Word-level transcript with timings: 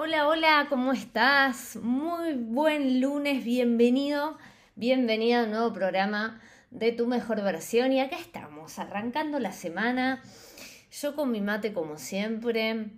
Hola, 0.00 0.28
hola, 0.28 0.66
¿cómo 0.68 0.92
estás? 0.92 1.74
Muy 1.74 2.34
buen 2.34 3.00
lunes, 3.00 3.44
bienvenido, 3.44 4.38
bienvenido 4.76 5.40
a 5.40 5.42
un 5.42 5.50
nuevo 5.50 5.72
programa 5.72 6.40
de 6.70 6.92
tu 6.92 7.08
mejor 7.08 7.42
versión. 7.42 7.92
Y 7.92 7.98
acá 7.98 8.16
estamos, 8.16 8.78
arrancando 8.78 9.40
la 9.40 9.50
semana, 9.50 10.22
yo 10.92 11.16
con 11.16 11.32
mi 11.32 11.40
mate 11.40 11.72
como 11.72 11.98
siempre, 11.98 12.90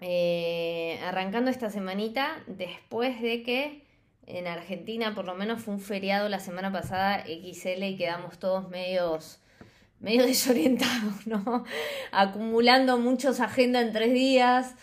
eh, 0.00 1.00
arrancando 1.04 1.50
esta 1.50 1.70
semanita 1.70 2.44
después 2.48 3.22
de 3.22 3.42
que 3.42 3.86
en 4.26 4.46
Argentina 4.46 5.14
por 5.14 5.24
lo 5.24 5.34
menos 5.34 5.62
fue 5.62 5.72
un 5.72 5.80
feriado 5.80 6.28
la 6.28 6.38
semana 6.38 6.70
pasada 6.70 7.24
XL 7.24 7.82
y 7.82 7.96
quedamos 7.96 8.38
todos 8.38 8.68
medios 8.68 9.40
medio 10.00 10.26
desorientados, 10.26 11.26
¿no? 11.26 11.64
Acumulando 12.12 12.98
muchos 12.98 13.40
agenda 13.40 13.80
en 13.80 13.92
tres 13.92 14.12
días, 14.12 14.74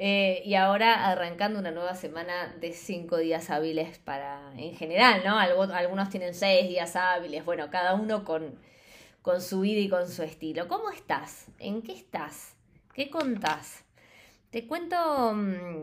eh, 0.00 0.42
y 0.44 0.54
ahora 0.54 1.08
arrancando 1.10 1.58
una 1.58 1.72
nueva 1.72 1.96
semana 1.96 2.54
de 2.60 2.72
cinco 2.72 3.16
días 3.16 3.50
hábiles 3.50 3.98
para, 3.98 4.52
en 4.56 4.76
general, 4.76 5.22
¿no? 5.24 5.36
algunos 5.36 6.08
tienen 6.08 6.34
seis 6.34 6.68
días 6.68 6.94
hábiles, 6.94 7.44
bueno, 7.44 7.68
cada 7.68 7.94
uno 7.94 8.22
con, 8.22 8.60
con 9.22 9.40
su 9.40 9.62
vida 9.62 9.80
y 9.80 9.88
con 9.88 10.08
su 10.08 10.22
estilo. 10.22 10.68
¿Cómo 10.68 10.90
estás? 10.90 11.46
¿En 11.58 11.82
qué 11.82 11.94
estás? 11.94 12.54
¿Qué 12.94 13.10
contás? 13.10 13.82
Te 14.50 14.68
cuento 14.68 15.34
mm, 15.34 15.82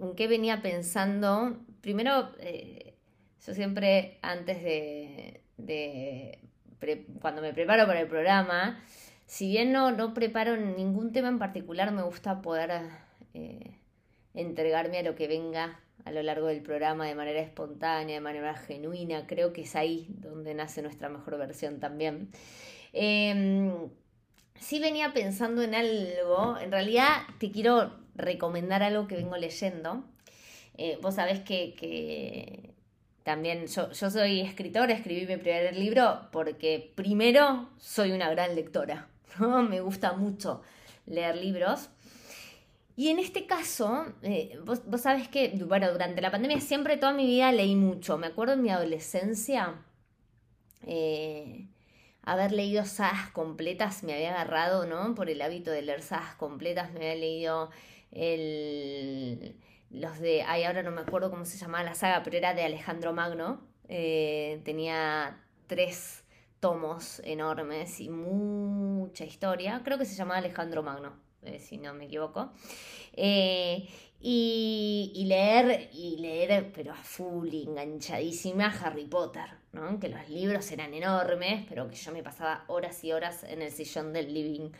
en 0.00 0.14
qué 0.16 0.28
venía 0.28 0.62
pensando. 0.62 1.58
Primero, 1.82 2.30
eh, 2.38 2.94
yo 3.46 3.52
siempre 3.52 4.18
antes 4.22 4.62
de, 5.58 6.40
cuando 7.20 7.42
me 7.42 7.52
preparo 7.52 7.86
para 7.86 8.00
el 8.00 8.08
programa, 8.08 8.82
si 9.26 9.48
bien 9.48 9.72
no, 9.72 9.90
no 9.90 10.14
preparo 10.14 10.56
ningún 10.56 11.12
tema 11.12 11.28
en 11.28 11.38
particular, 11.38 11.92
me 11.92 12.02
gusta 12.02 12.40
poder 12.40 13.04
eh, 13.36 13.78
entregarme 14.34 14.98
a 14.98 15.02
lo 15.02 15.14
que 15.14 15.28
venga 15.28 15.80
a 16.04 16.10
lo 16.10 16.22
largo 16.22 16.46
del 16.46 16.62
programa 16.62 17.06
de 17.06 17.14
manera 17.14 17.40
espontánea, 17.40 18.14
de 18.14 18.20
manera 18.20 18.54
genuina. 18.54 19.26
Creo 19.26 19.52
que 19.52 19.62
es 19.62 19.76
ahí 19.76 20.06
donde 20.08 20.54
nace 20.54 20.80
nuestra 20.82 21.08
mejor 21.08 21.36
versión 21.36 21.80
también. 21.80 22.30
Eh, 22.92 23.88
sí 24.58 24.78
venía 24.80 25.12
pensando 25.12 25.62
en 25.62 25.74
algo, 25.74 26.58
en 26.58 26.70
realidad 26.70 27.22
te 27.38 27.50
quiero 27.50 27.92
recomendar 28.14 28.82
algo 28.82 29.06
que 29.06 29.16
vengo 29.16 29.36
leyendo. 29.36 30.04
Eh, 30.78 30.98
vos 31.02 31.14
sabés 31.14 31.40
que, 31.40 32.74
también 33.22 33.66
yo, 33.66 33.90
yo, 33.90 34.10
soy 34.10 34.40
escritora, 34.40 34.92
escribí 34.94 35.26
mi 35.26 35.36
primer 35.36 35.76
libro 35.76 36.28
porque 36.30 36.92
primero 36.94 37.70
soy 37.78 38.12
una 38.12 38.30
gran 38.30 38.54
lectora, 38.54 39.08
me 39.68 39.80
gusta 39.80 40.12
mucho 40.12 40.62
leer 41.06 41.36
libros. 41.36 41.90
Y 42.96 43.10
en 43.10 43.18
este 43.18 43.46
caso, 43.46 44.06
eh, 44.22 44.58
vos, 44.64 44.84
vos 44.86 45.02
sabés 45.02 45.28
que, 45.28 45.50
bueno, 45.66 45.92
durante 45.92 46.22
la 46.22 46.30
pandemia 46.30 46.60
siempre 46.60 46.96
toda 46.96 47.12
mi 47.12 47.26
vida 47.26 47.52
leí 47.52 47.76
mucho. 47.76 48.16
Me 48.18 48.28
acuerdo 48.28 48.54
en 48.54 48.62
mi 48.62 48.70
adolescencia, 48.70 49.74
eh, 50.86 51.68
haber 52.22 52.52
leído 52.52 52.84
sagas 52.84 53.30
completas 53.30 54.02
me 54.02 54.14
había 54.14 54.30
agarrado, 54.34 54.86
¿no? 54.86 55.14
Por 55.14 55.30
el 55.30 55.42
hábito 55.42 55.70
de 55.70 55.82
leer 55.82 56.02
sagas 56.02 56.34
completas, 56.36 56.92
me 56.92 57.00
había 57.00 57.16
leído 57.16 57.70
el, 58.12 59.56
los 59.90 60.18
de, 60.18 60.42
ay, 60.42 60.64
ahora 60.64 60.82
no 60.82 60.90
me 60.90 61.02
acuerdo 61.02 61.30
cómo 61.30 61.44
se 61.44 61.58
llamaba 61.58 61.84
la 61.84 61.94
saga, 61.94 62.22
pero 62.24 62.36
era 62.36 62.54
de 62.54 62.64
Alejandro 62.64 63.12
Magno. 63.12 63.60
Eh, 63.88 64.60
tenía 64.64 65.40
tres 65.66 66.24
tomos 66.60 67.20
enormes 67.24 68.00
y 68.00 68.08
mucha 68.08 69.24
historia. 69.24 69.82
Creo 69.84 69.98
que 69.98 70.04
se 70.04 70.16
llamaba 70.16 70.38
Alejandro 70.38 70.82
Magno. 70.82 71.25
Eh, 71.46 71.58
si 71.58 71.78
no 71.78 71.94
me 71.94 72.06
equivoco. 72.06 72.52
Eh, 73.12 73.88
y, 74.20 75.24
leer, 75.26 75.90
y 75.92 76.16
leer, 76.16 76.72
pero 76.74 76.92
a 76.92 76.96
full, 76.96 77.52
enganchadísima, 77.54 78.66
Harry 78.66 79.04
Potter, 79.04 79.44
¿no? 79.72 80.00
Que 80.00 80.08
los 80.08 80.28
libros 80.28 80.70
eran 80.72 80.94
enormes, 80.94 81.64
pero 81.68 81.88
que 81.88 81.96
yo 81.96 82.12
me 82.12 82.22
pasaba 82.22 82.64
horas 82.66 83.04
y 83.04 83.12
horas 83.12 83.44
en 83.44 83.62
el 83.62 83.70
sillón 83.70 84.12
del 84.12 84.32
living 84.32 84.70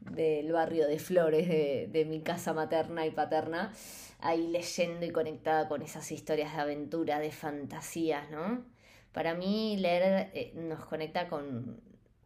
del 0.00 0.52
barrio 0.52 0.86
de 0.86 0.98
Flores 0.98 1.48
de, 1.48 2.04
mi 2.08 2.22
casa 2.22 2.52
materna 2.52 3.04
y 3.04 3.10
paterna, 3.10 3.72
ahí 4.20 4.46
leyendo 4.48 5.04
y 5.04 5.10
conectada 5.10 5.68
con 5.68 5.82
esas 5.82 6.10
historias 6.10 6.54
de 6.54 6.60
aventura, 6.60 7.18
de 7.18 7.30
fantasías, 7.30 8.30
¿no? 8.30 8.64
Para 9.12 9.34
mí 9.34 9.76
leer 9.76 10.30
eh, 10.34 10.52
nos 10.54 10.84
conecta 10.84 11.28
con, 11.28 11.80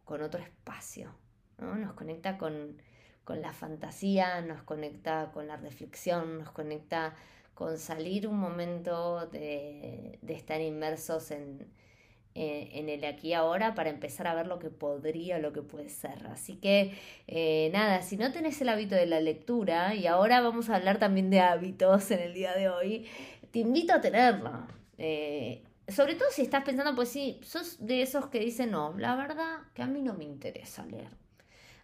con 0.05 0.21
otro 0.21 0.41
espacio, 0.41 1.13
¿no? 1.57 1.75
Nos 1.75 1.93
conecta 1.93 2.37
con, 2.37 2.77
con 3.23 3.41
la 3.41 3.53
fantasía, 3.53 4.41
nos 4.41 4.63
conecta 4.63 5.31
con 5.33 5.47
la 5.47 5.57
reflexión, 5.57 6.39
nos 6.39 6.51
conecta 6.51 7.15
con 7.53 7.77
salir 7.77 8.27
un 8.27 8.37
momento 8.37 9.27
de, 9.27 10.19
estar 10.27 10.59
inmersos 10.59 11.31
en, 11.31 11.67
en, 12.35 12.89
el 12.89 13.05
aquí 13.05 13.29
y 13.29 13.33
ahora 13.33 13.75
para 13.75 13.89
empezar 13.91 14.27
a 14.27 14.33
ver 14.33 14.47
lo 14.47 14.59
que 14.59 14.69
podría, 14.69 15.39
lo 15.39 15.53
que 15.53 15.61
puede 15.61 15.89
ser. 15.89 16.25
Así 16.27 16.55
que 16.55 16.97
eh, 17.27 17.69
nada, 17.71 18.01
si 18.01 18.17
no 18.17 18.31
tenés 18.31 18.59
el 18.61 18.69
hábito 18.69 18.95
de 18.95 19.05
la 19.05 19.21
lectura, 19.21 19.95
y 19.95 20.07
ahora 20.07 20.41
vamos 20.41 20.69
a 20.69 20.75
hablar 20.75 20.97
también 20.99 21.29
de 21.29 21.39
hábitos 21.39 22.11
en 22.11 22.19
el 22.19 22.33
día 22.33 22.53
de 22.55 22.69
hoy, 22.69 23.05
te 23.51 23.59
invito 23.59 23.93
a 23.93 24.01
tenerlo. 24.01 24.67
Eh, 24.97 25.63
sobre 25.87 26.15
todo 26.15 26.29
si 26.31 26.41
estás 26.41 26.63
pensando, 26.63 26.95
pues 26.95 27.09
sí, 27.09 27.39
sos 27.43 27.85
de 27.85 28.01
esos 28.01 28.27
que 28.27 28.39
dicen, 28.39 28.71
no, 28.71 28.97
la 28.97 29.15
verdad 29.15 29.59
que 29.73 29.83
a 29.83 29.87
mí 29.87 30.01
no 30.01 30.13
me 30.13 30.23
interesa 30.23 30.85
leer 30.85 31.22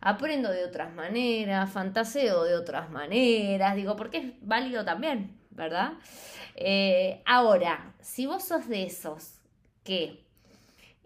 aprendo 0.02 0.50
de 0.50 0.64
otras 0.64 0.94
maneras, 0.94 1.72
fantaseo 1.72 2.44
de 2.44 2.56
otras 2.56 2.90
maneras, 2.90 3.76
digo, 3.76 3.96
porque 3.96 4.18
es 4.18 4.26
válido 4.42 4.86
también, 4.86 5.38
¿verdad? 5.52 5.94
Eh, 6.56 7.22
ahora, 7.26 7.94
si 8.02 8.26
vos 8.26 8.44
sos 8.44 8.68
de 8.68 8.84
esos 8.84 9.40
que 9.84 10.24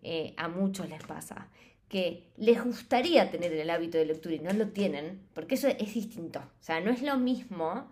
eh, 0.04 0.34
a 0.38 0.48
muchos 0.48 0.90
les 0.90 1.04
pasa, 1.04 1.48
que 1.88 2.32
les 2.38 2.64
gustaría 2.64 3.30
tener 3.30 3.54
el 3.54 3.70
hábito 3.70 3.98
de 3.98 4.06
lectura 4.06 4.36
y 4.36 4.40
no 4.40 4.52
lo 4.54 4.68
tienen, 4.70 5.22
porque 5.34 5.56
eso 5.56 5.68
es 5.68 5.94
distinto, 5.94 6.40
o 6.40 6.64
sea, 6.64 6.80
no 6.80 6.92
es 6.92 7.02
lo 7.02 7.18
mismo. 7.18 7.90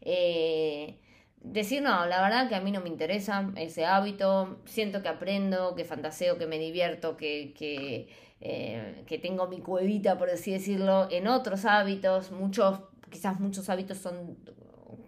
Eh, 0.00 0.98
decir, 1.40 1.82
no, 1.82 2.06
la 2.06 2.22
verdad 2.22 2.48
que 2.48 2.54
a 2.54 2.60
mí 2.60 2.70
no 2.70 2.80
me 2.80 2.88
interesa 2.88 3.50
ese 3.56 3.84
hábito, 3.84 4.60
siento 4.66 5.02
que 5.02 5.08
aprendo, 5.08 5.74
que 5.74 5.84
fantaseo, 5.84 6.38
que 6.38 6.46
me 6.46 6.58
divierto, 6.58 7.16
que, 7.16 7.52
que 7.56 8.08
eh, 8.40 9.04
que 9.06 9.18
tengo 9.18 9.46
mi 9.48 9.60
cuevita, 9.60 10.16
por 10.16 10.30
así 10.30 10.52
decirlo, 10.52 11.08
en 11.10 11.28
otros 11.28 11.66
hábitos, 11.66 12.30
muchos, 12.30 12.80
quizás 13.10 13.38
muchos 13.38 13.68
hábitos 13.68 13.98
son 13.98 14.38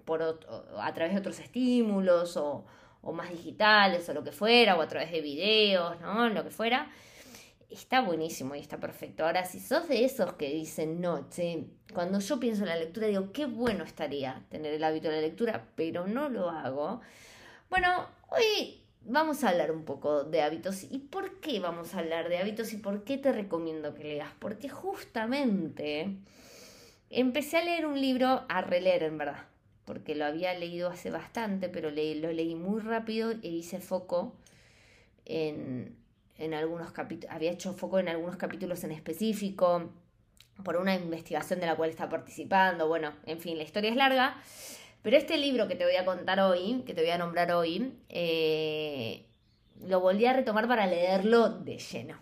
por 0.04 0.22
a 0.22 0.93
través 0.93 1.15
de 1.15 1.20
otros 1.20 1.38
estímulos 1.41 2.37
o, 2.37 2.65
más 3.12 3.31
digitales 3.31 4.09
o 4.09 4.15
lo 4.15 4.22
que 4.22 4.32
fuera, 4.32 4.76
o 4.76 4.82
a 4.82 4.88
través 4.88 5.10
de 5.10 5.21
videos, 5.21 6.00
¿no? 6.00 6.28
Lo 6.28 6.44
que 6.44 6.50
fuera. 6.50 6.91
Está 7.71 8.03
buenísimo 8.03 8.54
y 8.54 8.60
está 8.60 8.78
perfecto. 8.78 9.25
Ahora, 9.25 9.47
si 9.47 9.59
sos 9.59 9.88
de 9.88 10.04
esos 10.04 10.34
que 10.34 10.50
dicen, 10.50 11.00
no, 11.00 11.26
cuando 11.94 12.19
yo 12.21 12.38
pienso 12.38 12.62
en 12.62 12.69
la 12.69 12.76
lectura 12.76 13.06
digo, 13.06 13.32
qué 13.32 13.47
bueno 13.47 13.82
estaría 13.84 14.44
tener 14.50 14.75
el 14.75 14.84
hábito 14.84 15.09
de 15.09 15.16
la 15.16 15.22
lectura, 15.22 15.69
pero 15.75 16.06
no 16.06 16.28
lo 16.28 16.50
hago. 16.50 17.00
Bueno, 17.71 18.06
hoy 18.28 18.81
vamos 19.05 19.45
a 19.45 19.51
hablar 19.51 19.73
un 19.73 19.85
poco 19.85 20.25
de 20.25 20.43
hábitos. 20.43 20.85
¿Y 20.91 20.99
por 20.99 21.41
qué 21.41 21.61
vamos 21.61 21.95
a 21.95 21.99
hablar 21.99 22.29
de 22.29 22.39
hábitos 22.39 22.73
y 22.73 22.77
por 22.77 23.05
qué 23.05 23.19
te 23.19 23.33
recomiendo 23.33 23.95
que 23.95 24.05
leas? 24.05 24.33
Porque 24.39 24.69
justamente 24.69 26.17
empecé 27.11 27.59
a 27.59 27.65
leer 27.65 27.87
un 27.87 28.01
libro, 28.01 28.45
a 28.49 28.61
releer 28.63 29.03
en 29.05 29.19
verdad, 29.19 29.45
porque 29.85 30.15
lo 30.15 30.25
había 30.25 30.55
leído 30.55 30.89
hace 30.89 31.11
bastante, 31.11 31.69
pero 31.69 31.91
lo 31.91 31.97
leí 32.33 32.55
muy 32.55 32.81
rápido 32.81 33.31
e 33.31 33.49
hice 33.49 33.81
foco 33.81 34.35
en, 35.25 35.97
en 36.39 36.55
algunos 36.55 36.93
capítulos, 36.93 37.34
había 37.34 37.53
hecho 37.53 37.75
foco 37.75 37.99
en 37.99 38.09
algunos 38.09 38.37
capítulos 38.37 38.83
en 38.84 38.93
específico, 38.93 39.91
por 40.65 40.77
una 40.77 40.95
investigación 40.95 41.61
de 41.61 41.67
la 41.67 41.77
cual 41.77 41.91
está 41.91 42.09
participando, 42.09 42.89
bueno, 42.89 43.13
en 43.27 43.41
fin, 43.41 43.57
la 43.57 43.65
historia 43.65 43.91
es 43.91 43.97
larga. 43.97 44.37
Pero 45.03 45.17
este 45.17 45.37
libro 45.37 45.66
que 45.66 45.75
te 45.75 45.84
voy 45.84 45.97
a 45.97 46.04
contar 46.04 46.41
hoy, 46.41 46.83
que 46.87 46.95
te 46.95 47.03
voy 47.03 47.10
a 47.10 47.19
nombrar 47.19 47.51
hoy, 47.53 47.93
eh, 48.09 49.27
lo 49.84 50.01
volví 50.01 50.27
a 50.27 50.33
retomar 50.33 50.69
para 50.69 50.87
leerlo 50.87 51.49
de 51.51 51.78
lleno. 51.78 52.16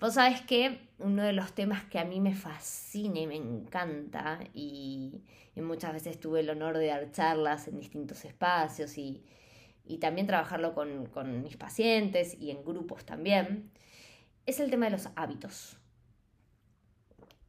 Vos 0.00 0.14
sabés 0.14 0.42
que 0.42 0.88
uno 0.98 1.22
de 1.22 1.32
los 1.32 1.52
temas 1.52 1.84
que 1.84 1.98
a 1.98 2.04
mí 2.04 2.20
me 2.20 2.34
fascina 2.34 3.20
y 3.20 3.26
me 3.26 3.36
encanta, 3.36 4.40
y, 4.52 5.22
muchas 5.56 5.92
veces 5.92 6.18
tuve 6.18 6.40
el 6.40 6.50
honor 6.50 6.78
de 6.78 6.86
dar 6.86 7.10
charlas 7.12 7.68
en 7.68 7.78
distintos 7.78 8.24
espacios 8.24 8.96
y, 8.96 9.24
también 10.00 10.26
trabajarlo 10.26 10.74
con 10.74 11.42
mis 11.42 11.56
pacientes 11.56 12.36
y 12.38 12.50
en 12.50 12.64
grupos 12.64 13.04
también, 13.04 13.70
es 14.46 14.60
el 14.60 14.70
tema 14.70 14.86
de 14.86 14.92
los 14.92 15.08
hábitos. 15.16 15.78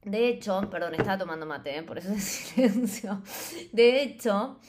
De 0.05 0.27
hecho, 0.27 0.69
perdón, 0.69 0.93
estaba 0.93 1.17
tomando 1.17 1.47
mate, 1.47 1.77
¿eh? 1.77 1.83
por 1.83 1.97
eso 1.97 2.11
es 2.13 2.23
silencio. 2.23 3.23
De 3.71 4.03
hecho, 4.03 4.59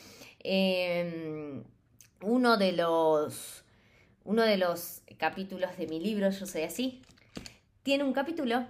em, 0.40 1.62
uno, 2.22 2.56
de 2.56 2.72
los, 2.72 3.62
uno 4.24 4.42
de 4.42 4.56
los 4.56 5.02
capítulos 5.18 5.76
de 5.76 5.86
mi 5.88 6.00
libro, 6.00 6.30
Yo 6.30 6.46
soy 6.46 6.62
así, 6.62 7.02
tiene 7.82 8.02
un 8.04 8.14
capítulo 8.14 8.66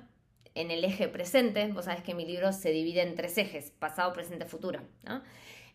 en 0.56 0.72
el 0.72 0.84
eje 0.84 1.06
presente. 1.06 1.70
Vos 1.70 1.84
sabés 1.84 2.02
que 2.02 2.14
mi 2.14 2.26
libro 2.26 2.52
se 2.52 2.72
divide 2.72 3.02
en 3.02 3.14
tres 3.14 3.38
ejes, 3.38 3.70
pasado, 3.70 4.12
presente, 4.12 4.44
futuro. 4.44 4.80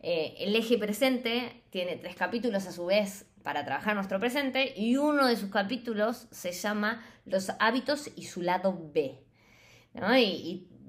Eh, 0.01 0.35
el 0.39 0.53
eje 0.57 0.77
presente 0.77 1.63
tiene 1.69 1.95
tres 1.95 2.15
capítulos 2.15 2.67
a 2.67 2.73
su 2.73 2.85
vez 2.87 3.27
para 3.43 3.63
trabajar 3.63 3.95
nuestro 3.95 4.19
presente 4.19 4.73
y 4.75 4.97
uno 4.97 5.25
de 5.27 5.37
sus 5.37 5.51
capítulos 5.51 6.27
se 6.31 6.51
llama 6.51 7.01
Los 7.25 7.49
hábitos 7.59 8.11
y 8.17 8.23
su 8.23 8.41
lado 8.41 8.77
B. 8.93 9.19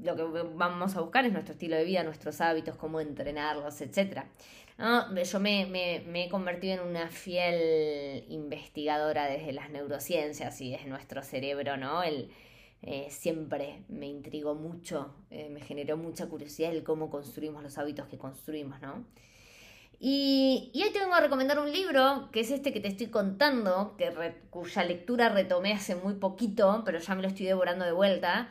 lo 0.03 0.17
que 0.17 0.23
vamos 0.55 0.97
a 0.97 1.01
buscar 1.01 1.25
es 1.25 1.33
nuestro 1.33 1.53
estilo 1.53 1.77
de 1.77 1.85
vida, 1.85 2.03
nuestros 2.03 2.41
hábitos, 2.41 2.77
cómo 2.77 3.01
entrenarlos, 3.01 3.81
etc. 3.81 4.25
Yo 4.79 5.41
me, 5.41 6.25
he 6.25 6.29
convertido 6.29 6.83
en 6.83 6.89
una 6.89 7.09
fiel 7.09 8.25
investigadora 8.29 9.27
desde 9.27 9.53
las 9.53 9.71
neurociencias 9.71 10.61
y 10.61 10.71
desde 10.71 10.87
nuestro 10.87 11.23
cerebro, 11.23 11.77
¿no? 11.77 12.03
El, 12.03 12.31
eh, 12.83 13.07
siempre 13.11 13.85
me 13.89 14.09
intrigó 14.09 14.55
mucho, 14.55 15.15
eh, 15.31 15.49
me 15.51 15.61
generó 15.61 15.97
mucha 15.97 16.29
curiosidad 16.29 16.73
el 16.73 16.83
cómo 16.83 17.11
construimos 17.11 17.63
los 17.63 17.79
hábitos 17.79 18.09
que 18.09 18.19
construimos, 18.19 18.81
¿no? 18.81 19.05
Y, 20.05 20.73
hoy 20.75 20.91
te 20.91 20.99
vengo 20.99 21.15
a 21.15 21.21
recomendar 21.21 21.61
un 21.61 21.71
libro, 21.71 22.29
que 22.33 22.41
es 22.41 22.51
este 22.51 22.73
que 22.73 22.81
te 22.81 22.89
estoy 22.89 23.07
contando, 23.07 23.95
que 23.97 24.13
cuya 24.51 24.83
lectura 24.83 25.29
retomé 25.29 25.75
hace 25.75 25.95
muy 25.95 26.15
poquito, 26.15 26.83
pero 26.85 26.99
ya 26.99 27.15
me 27.15 27.23
lo 27.23 27.29
estoy 27.29 27.47
devorando 27.47 27.85
de 27.85 27.93
vuelta, 27.93 28.51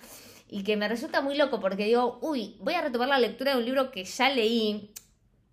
y 0.52 0.64
que 0.64 0.76
me 0.76 0.90
resulta 0.90 1.22
muy 1.22 1.38
loco 1.38 1.62
porque 1.62 1.86
digo, 1.86 2.20
uy, 2.22 2.58
voy 2.60 2.74
a 2.74 2.82
retomar 2.82 3.08
la 3.08 3.20
lectura 3.20 3.54
de 3.54 3.60
un 3.60 3.66
libro 3.66 3.90
que 3.90 4.04
ya 4.04 4.30
leí, 4.30 4.92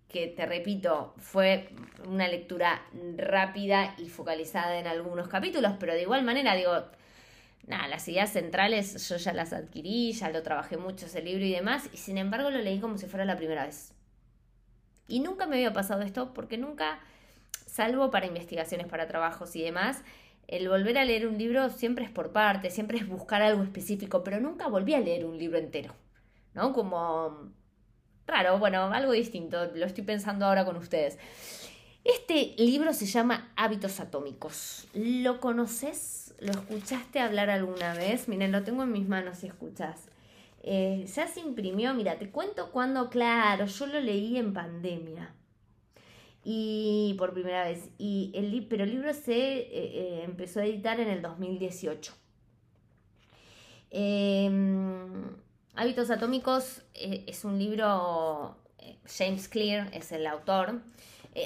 que 0.09 0.27
te 0.27 0.45
repito, 0.45 1.13
fue 1.17 1.69
una 2.05 2.27
lectura 2.27 2.81
rápida 3.15 3.95
y 3.97 4.09
focalizada 4.09 4.77
en 4.77 4.87
algunos 4.87 5.29
capítulos, 5.29 5.75
pero 5.79 5.93
de 5.93 6.01
igual 6.01 6.23
manera 6.23 6.53
digo, 6.53 6.73
nada, 7.65 7.87
las 7.87 8.09
ideas 8.09 8.33
centrales 8.33 9.07
yo 9.07 9.15
ya 9.15 9.31
las 9.31 9.53
adquirí, 9.53 10.11
ya 10.11 10.31
lo 10.31 10.43
trabajé 10.43 10.75
mucho 10.75 11.05
ese 11.05 11.21
libro 11.21 11.45
y 11.45 11.53
demás, 11.53 11.89
y 11.93 11.97
sin 11.97 12.17
embargo 12.17 12.49
lo 12.49 12.59
leí 12.59 12.81
como 12.81 12.97
si 12.97 13.07
fuera 13.07 13.23
la 13.23 13.37
primera 13.37 13.65
vez. 13.65 13.93
Y 15.07 15.21
nunca 15.21 15.47
me 15.47 15.55
había 15.55 15.71
pasado 15.71 16.01
esto 16.01 16.33
porque 16.33 16.57
nunca, 16.57 16.99
salvo 17.65 18.11
para 18.11 18.25
investigaciones, 18.25 18.87
para 18.87 19.07
trabajos 19.07 19.55
y 19.55 19.61
demás, 19.61 20.03
el 20.49 20.67
volver 20.67 20.97
a 20.97 21.05
leer 21.05 21.27
un 21.27 21.37
libro 21.37 21.69
siempre 21.69 22.03
es 22.03 22.09
por 22.09 22.31
parte, 22.31 22.71
siempre 22.71 22.97
es 22.97 23.07
buscar 23.07 23.43
algo 23.43 23.61
específico, 23.61 24.23
pero 24.23 24.39
nunca 24.39 24.67
volví 24.67 24.95
a 24.95 24.99
leer 24.99 25.25
un 25.25 25.37
libro 25.37 25.59
entero, 25.59 25.93
¿no? 26.55 26.73
Como 26.73 27.51
raro, 28.25 28.57
bueno, 28.57 28.85
algo 28.91 29.11
distinto, 29.11 29.65
lo 29.75 29.85
estoy 29.85 30.03
pensando 30.03 30.47
ahora 30.47 30.65
con 30.65 30.75
ustedes. 30.75 31.19
Este 32.03 32.55
libro 32.57 32.93
se 32.93 33.05
llama 33.05 33.53
Hábitos 33.57 33.99
Atómicos. 33.99 34.87
¿Lo 34.95 35.39
conoces? 35.39 36.33
¿Lo 36.39 36.51
escuchaste 36.51 37.19
hablar 37.19 37.51
alguna 37.51 37.93
vez? 37.93 38.27
Miren, 38.27 38.51
lo 38.51 38.63
tengo 38.63 38.83
en 38.83 38.91
mis 38.91 39.07
manos 39.07 39.37
si 39.37 39.47
escuchas. 39.47 40.07
Eh, 40.63 41.05
ya 41.13 41.27
se 41.27 41.41
imprimió, 41.41 41.93
mira, 41.93 42.17
te 42.17 42.31
cuento 42.31 42.71
cuando, 42.71 43.11
claro, 43.11 43.65
yo 43.67 43.85
lo 43.85 43.99
leí 43.99 44.37
en 44.37 44.53
pandemia. 44.53 45.35
Y 46.43 47.15
por 47.17 47.33
primera 47.33 47.65
vez. 47.65 47.89
Y 47.97 48.31
el, 48.33 48.65
pero 48.69 48.83
el 48.83 48.91
libro 48.91 49.13
se 49.13 49.57
eh, 49.57 49.69
eh, 49.71 50.21
empezó 50.23 50.61
a 50.61 50.65
editar 50.65 50.99
en 50.99 51.09
el 51.09 51.21
2018. 51.21 52.13
Em, 53.91 55.25
Hábitos 55.75 56.09
Atómicos 56.11 56.83
es 56.93 57.43
un 57.43 57.57
libro, 57.57 58.57
James 59.05 59.47
Clear 59.47 59.89
es 59.93 60.11
el 60.11 60.27
autor. 60.27 60.81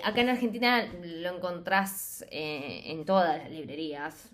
acá 0.04 0.22
en 0.22 0.30
Argentina 0.30 0.92
lo 1.02 1.36
encontrás 1.36 2.26
en 2.32 3.06
todas 3.06 3.38
las 3.38 3.52
librerías. 3.52 4.30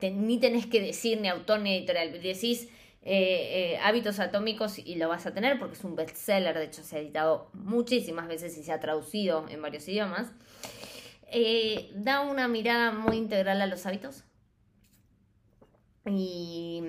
ni 0.00 0.38
tenés 0.38 0.66
que 0.66 0.80
decir 0.80 1.20
ni 1.20 1.28
autor 1.28 1.60
ni 1.60 1.76
editorial. 1.76 2.12
Decís 2.20 2.68
eh, 3.02 3.72
eh, 3.72 3.78
hábitos 3.82 4.20
atómicos 4.20 4.78
y 4.78 4.96
lo 4.96 5.08
vas 5.08 5.24
a 5.24 5.32
tener 5.32 5.58
porque 5.58 5.74
es 5.74 5.84
un 5.84 5.96
bestseller, 5.96 6.58
de 6.58 6.64
hecho 6.64 6.82
se 6.82 6.96
ha 6.96 6.98
editado 6.98 7.50
muchísimas 7.54 8.28
veces 8.28 8.58
y 8.58 8.62
se 8.62 8.72
ha 8.72 8.80
traducido 8.80 9.48
en 9.48 9.62
varios 9.62 9.88
idiomas. 9.88 10.30
Eh, 11.32 11.90
da 11.94 12.20
una 12.20 12.46
mirada 12.46 12.92
muy 12.92 13.16
integral 13.16 13.62
a 13.62 13.66
los 13.66 13.86
hábitos 13.86 14.24
y, 16.04 16.82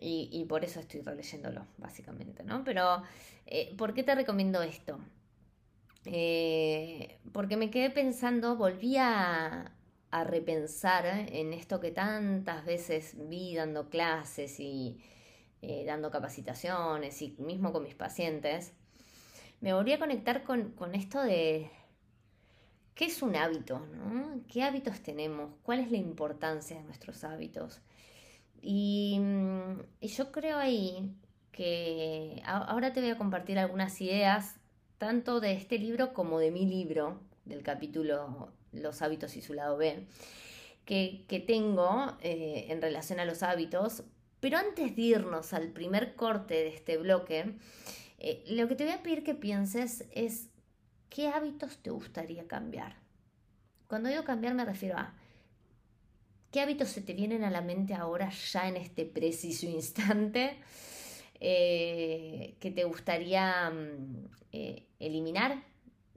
y, 0.00 0.44
por 0.46 0.64
eso 0.64 0.80
estoy 0.80 1.02
releyéndolo, 1.02 1.66
básicamente, 1.76 2.42
¿no? 2.42 2.64
Pero, 2.64 3.02
¿por 3.76 3.94
qué 3.94 4.02
te 4.02 4.14
recomiendo 4.14 4.62
esto? 4.62 4.98
porque 7.32 7.58
me 7.58 7.70
quedé 7.70 7.90
pensando, 7.90 8.56
volví 8.56 8.96
a, 8.96 9.70
a 10.10 10.24
repensar 10.24 11.06
en 11.06 11.52
esto 11.52 11.80
que 11.80 11.90
tantas 11.90 12.64
veces 12.64 13.14
vi 13.28 13.54
dando 13.54 13.88
clases 13.88 14.58
y 14.58 15.00
eh, 15.62 15.84
dando 15.84 16.10
capacitaciones 16.10 17.22
y 17.22 17.36
mismo 17.38 17.72
con 17.72 17.84
mis 17.84 17.94
pacientes, 17.94 18.72
me 19.60 19.74
volví 19.74 19.92
a 19.92 19.98
conectar 19.98 20.42
con, 20.42 20.74
esto 20.94 21.22
de 21.22 21.70
qué 22.94 23.04
es 23.04 23.22
un 23.22 23.36
hábito, 23.36 23.78
¿no? 23.94 24.40
¿Qué 24.48 24.62
hábitos 24.62 25.00
tenemos? 25.00 25.52
¿Cuál 25.62 25.80
es 25.80 25.90
la 25.90 25.98
importancia 25.98 26.76
de 26.76 26.82
nuestros 26.84 27.24
hábitos? 27.24 27.80
Y, 28.62 29.18
mm, 29.20 29.82
y 30.00 30.08
yo 30.08 30.32
creo 30.32 30.58
ahí 30.58 31.14
que 31.52 32.42
ahora 32.44 32.92
te 32.92 33.00
voy 33.00 33.10
a 33.10 33.18
compartir 33.18 33.58
algunas 33.58 34.00
ideas, 34.00 34.56
tanto 34.98 35.40
de 35.40 35.52
este 35.52 35.78
libro 35.78 36.14
como 36.14 36.38
de 36.38 36.50
mi 36.50 36.64
libro, 36.66 37.20
del 37.44 37.62
capítulo 37.62 38.52
los 38.72 39.02
hábitos 39.02 39.36
y 39.36 39.42
su 39.42 39.54
lado 39.54 39.76
B, 39.76 40.06
que, 40.84 41.44
tengo 41.46 42.16
eh, 42.20 42.66
en 42.68 42.82
relación 42.82 43.20
a 43.20 43.24
los 43.24 43.42
hábitos. 43.42 44.02
Pero 44.40 44.58
antes 44.58 44.96
de 44.96 45.02
irnos 45.02 45.52
al 45.52 45.68
primer 45.68 46.14
corte 46.16 46.54
de 46.54 46.68
este 46.68 46.96
bloque, 46.96 47.56
eh, 48.18 48.42
lo 48.48 48.66
que 48.68 48.74
te 48.74 48.84
voy 48.84 48.94
a 48.94 49.02
pedir 49.02 49.22
que 49.22 49.34
pienses 49.34 50.06
es 50.12 50.48
qué 51.08 51.28
hábitos 51.28 51.78
te 51.78 51.90
gustaría 51.90 52.46
cambiar. 52.46 52.96
Cuando 53.86 54.08
digo 54.08 54.24
cambiar 54.24 54.54
me 54.54 54.64
refiero 54.64 54.96
a 54.96 55.14
qué 56.50 56.60
hábitos 56.60 56.88
se 56.88 57.02
te 57.02 57.12
vienen 57.12 57.44
a 57.44 57.50
la 57.50 57.60
mente 57.60 57.94
ahora 57.94 58.30
ya 58.30 58.68
en 58.68 58.76
este 58.76 59.04
preciso 59.04 59.66
instante 59.66 60.58
eh, 61.38 62.56
que 62.60 62.70
te 62.70 62.84
gustaría 62.84 63.70
mm, 63.70 64.28
eliminar 64.98 65.69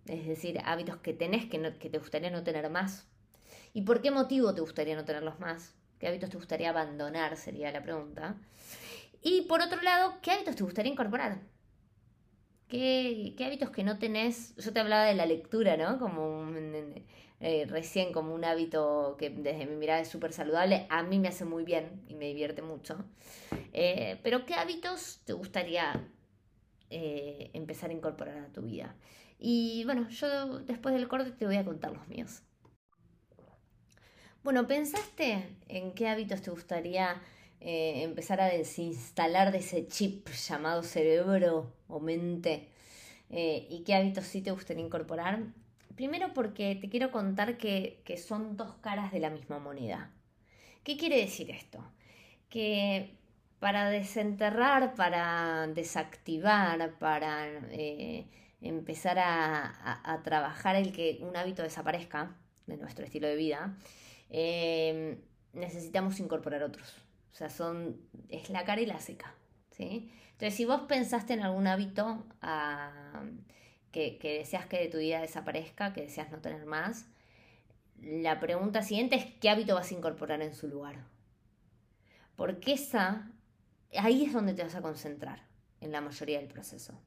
es 0.08 0.28
decir, 0.28 0.60
hábitos 0.66 0.98
que 0.98 1.14
tenés 1.14 1.46
que, 1.46 1.60
te 1.60 1.98
gustaría 1.98 2.30
no 2.30 2.44
tener 2.44 2.70
más. 2.70 3.08
¿Y 3.74 3.84
por 3.84 4.02
qué 4.02 4.12
motivo 4.12 4.54
te 4.54 4.62
gustaría 4.62 4.96
no 4.96 5.06
tenerlos 5.06 5.40
más? 5.40 5.76
¿Qué 6.00 6.08
hábitos 6.08 6.30
te 6.30 6.38
gustaría 6.38 6.70
abandonar? 6.70 7.38
Sería 7.38 7.72
la 7.72 7.82
pregunta. 7.82 8.36
Y 9.22 9.44
por 9.44 9.62
otro 9.62 9.82
lado, 9.82 10.16
¿qué 10.22 10.32
hábitos 10.32 10.56
te 10.56 10.64
gustaría 10.64 10.92
incorporar? 10.92 11.40
¿Qué, 12.68 13.36
hábitos 13.46 13.70
que 13.70 13.84
no 13.84 14.00
tenés? 14.00 14.56
Yo 14.58 14.74
te 14.74 14.80
hablaba 14.80 15.06
de 15.06 15.14
la 15.14 15.26
lectura, 15.26 15.78
¿no? 15.78 16.00
Como 16.00 16.52
eh, 17.40 17.66
recién 17.70 18.12
como 18.12 18.34
un 18.34 18.46
hábito 18.46 19.16
que 19.20 19.30
desde 19.30 19.66
mi 19.66 19.76
mirada 19.76 20.02
es 20.02 20.08
súper 20.10 20.34
saludable. 20.34 20.88
A 20.90 21.04
mí 21.04 21.20
me 21.20 21.28
hace 21.28 21.46
muy 21.46 21.64
bien 21.64 22.04
y 22.08 22.16
me 22.16 22.26
divierte 22.26 22.62
mucho. 22.62 23.06
Eh, 23.74 24.20
pero 24.24 24.46
¿qué 24.46 24.56
hábitos 24.56 25.22
te 25.26 25.34
gustaría 25.34 26.10
eh, 26.90 27.52
empezar 27.54 27.90
a 27.90 27.94
incorporar 27.94 28.38
a 28.38 28.48
tu 28.48 28.64
vida? 28.64 28.96
Y 29.40 29.84
bueno, 29.86 30.10
yo 30.10 30.60
después 30.60 30.96
del 30.96 31.08
corte 31.08 31.32
te 31.32 31.46
voy 31.46 31.58
a 31.58 31.66
contar 31.66 31.92
los 31.92 32.08
míos. 32.08 32.42
Bueno, 34.44 34.68
¿pensaste 34.68 35.48
en 35.70 35.94
qué 35.94 36.10
hábitos 36.10 36.42
te 36.42 36.52
gustaría 36.52 37.22
eh, 37.62 38.04
empezar 38.04 38.42
a 38.42 38.48
desinstalar 38.48 39.52
de 39.52 39.60
ese 39.60 39.88
chip 39.88 40.28
llamado 40.30 40.84
cerebro 40.84 41.74
o 41.88 42.00
mente? 42.00 42.68
Eh, 43.30 43.68
¿Y 43.70 43.84
qué 43.84 43.96
hábitos 43.96 44.26
sí 44.26 44.42
te 44.42 44.52
gustaría 44.52 44.84
incorporar? 44.84 45.44
Primero 45.96 46.34
porque 46.34 46.76
te 46.76 46.90
quiero 46.90 47.12
contar 47.12 47.58
que, 47.58 48.02
que 48.04 48.18
son 48.18 48.58
dos 48.58 48.76
caras 48.82 49.12
de 49.12 49.20
la 49.20 49.30
misma 49.30 49.60
moneda. 49.60 50.12
¿Qué 50.84 50.98
quiere 50.98 51.18
decir 51.18 51.50
esto? 51.50 51.80
Que 52.50 53.16
para 53.60 53.90
desenterrar, 53.90 54.94
para 54.96 55.68
desactivar, 55.68 57.00
para 57.00 57.48
eh, 57.72 58.28
empezar 58.64 59.20
a, 59.20 60.22
trabajar 60.24 60.76
el 60.76 60.92
que 60.94 61.20
un 61.22 61.36
hábito 61.36 61.62
desaparezca 61.62 62.36
de 62.66 62.78
nuestro 62.78 63.06
estilo 63.06 63.28
de 63.28 63.36
vida, 63.36 63.78
em, 64.30 65.20
necesitamos 65.54 66.20
incorporar 66.20 66.64
otros. 66.64 66.96
O 67.32 67.36
sea, 67.36 67.50
son, 67.50 68.02
es 68.30 68.50
la 68.50 68.64
cara 68.64 68.82
y 68.82 68.86
la 68.86 69.00
seca. 69.00 69.36
¿sí? 69.72 70.12
Entonces, 70.32 70.56
si 70.56 70.66
vos 70.66 70.82
pensaste 70.88 71.34
en 71.34 71.42
algún 71.42 71.68
hábito 71.68 72.26
que, 73.92 74.18
que 74.18 74.38
deseas 74.40 74.66
que 74.66 74.80
de 74.80 74.88
tu 74.88 74.98
vida 74.98 75.22
desaparezca, 75.22 75.94
que 75.94 76.02
deseas 76.02 76.32
no 76.32 76.40
tener 76.40 76.66
más, 76.66 77.06
la 78.00 78.40
pregunta 78.40 78.82
siguiente 78.82 79.16
es 79.16 79.26
qué 79.40 79.50
hábito 79.50 79.76
vas 79.76 79.92
a 79.92 79.94
incorporar 79.94 80.42
en 80.42 80.54
su 80.54 80.68
lugar. 80.68 81.06
Porque 82.36 82.74
esa, 82.74 83.32
ahí 83.98 84.26
es 84.26 84.34
donde 84.34 84.54
te 84.54 84.64
vas 84.64 84.76
a 84.76 84.82
concentrar 84.82 85.44
en 85.82 85.92
la 85.92 86.02
mayoría 86.02 86.40
del 86.40 86.48
proceso. 86.48 87.00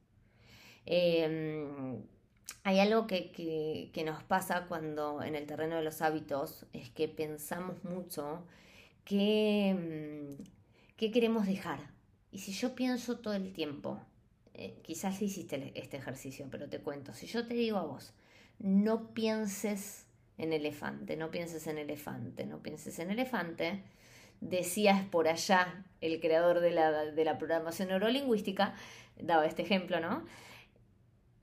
Em, 0.89 2.01
hay 2.63 2.79
algo 2.79 3.07
que, 3.07 3.91
nos 4.05 4.23
pasa 4.23 4.65
cuando 4.67 5.21
en 5.21 5.35
el 5.35 5.45
terreno 5.45 5.75
de 5.75 5.83
los 5.83 6.01
hábitos 6.01 6.65
es 6.71 6.89
que 6.89 7.09
pensamos 7.09 7.83
mucho 7.83 8.45
em, 9.09 10.37
¿qué 10.95 11.11
queremos 11.11 11.45
dejar? 11.45 11.79
Y 12.31 12.39
si 12.39 12.53
yo 12.53 12.73
pienso 12.73 13.19
todo 13.19 13.33
el 13.33 13.51
tiempo, 13.51 13.99
eh, 14.53 14.79
quizás 14.81 15.21
hiciste 15.21 15.73
este 15.75 15.97
ejercicio, 15.97 16.47
pero 16.49 16.69
te 16.69 16.79
cuento, 16.79 17.13
si 17.13 17.27
yo 17.27 17.45
te 17.45 17.53
digo 17.53 17.77
a 17.77 17.83
vos, 17.83 18.13
no 18.59 19.13
pienses 19.13 20.05
en 20.37 20.53
elefante, 20.53 21.17
no 21.17 21.31
pienses 21.31 21.67
en 21.67 21.79
elefante, 21.79 22.45
no 22.45 22.63
pienses 22.63 22.99
en 22.99 23.11
elefante, 23.11 23.83
decías 24.39 25.03
por 25.05 25.27
allá 25.27 25.85
el 25.99 26.21
creador 26.21 26.61
de 26.61 26.71
la, 26.71 26.91
de 27.05 27.25
la 27.25 27.37
programación 27.37 27.89
neurolingüística, 27.89 28.73
daba 29.19 29.45
este 29.45 29.63
ejemplo, 29.63 29.99
¿no? 29.99 30.23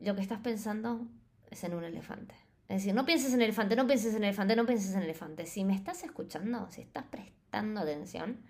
Lo 0.05 0.15
que 0.15 0.21
estás 0.21 0.41
pensando 0.41 1.07
es 1.51 1.65
en 1.65 1.73
un 1.73 1.83
elefante. 1.83 2.35
Es 2.69 2.83
decir, 2.83 2.95
no 2.95 3.07
pienses 3.07 3.33
en 3.33 3.41
elefante, 3.41 3.75
no 3.75 3.87
pienses 3.87 4.15
en 4.15 4.23
elefante, 4.23 4.55
no 4.55 4.67
pienses 4.67 4.95
en 4.95 5.03
elefante. 5.03 5.47
Si 5.47 5.65
me 5.65 5.75
estás 5.75 6.05
escuchando, 6.05 6.71
si 6.71 6.83
estás 6.83 7.05
prestando 7.05 7.81
atención, 7.81 8.43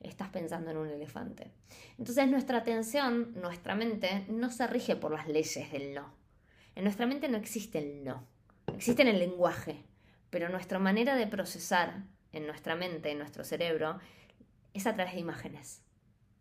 estás 0.00 0.30
pensando 0.30 0.72
en 0.72 0.78
un 0.78 0.88
elefante. 0.88 1.52
Entonces 1.96 2.28
nuestra 2.28 2.58
atención, 2.58 3.32
nuestra 3.40 3.76
mente, 3.76 4.24
no 4.28 4.50
se 4.50 4.66
rige 4.66 4.96
por 4.96 5.12
las 5.12 5.28
leyes 5.28 5.70
del 5.70 5.94
no. 5.94 6.12
En 6.74 6.82
nuestra 6.82 7.06
mente 7.06 7.28
no 7.28 7.38
existe 7.38 7.78
el 7.78 8.02
no. 8.02 8.26
Existe 8.74 9.02
en 9.02 9.08
el 9.08 9.20
lenguaje, 9.20 9.84
pero 10.30 10.48
nuestra 10.48 10.80
manera 10.80 11.14
de 11.14 11.28
procesar 11.28 12.02
en 12.32 12.48
nuestra 12.48 12.74
mente, 12.74 13.12
en 13.12 13.18
nuestro 13.18 13.44
cerebro, 13.44 14.00
es 14.74 14.88
a 14.88 14.94
través 14.94 15.14
de 15.14 15.20
imágenes. 15.20 15.82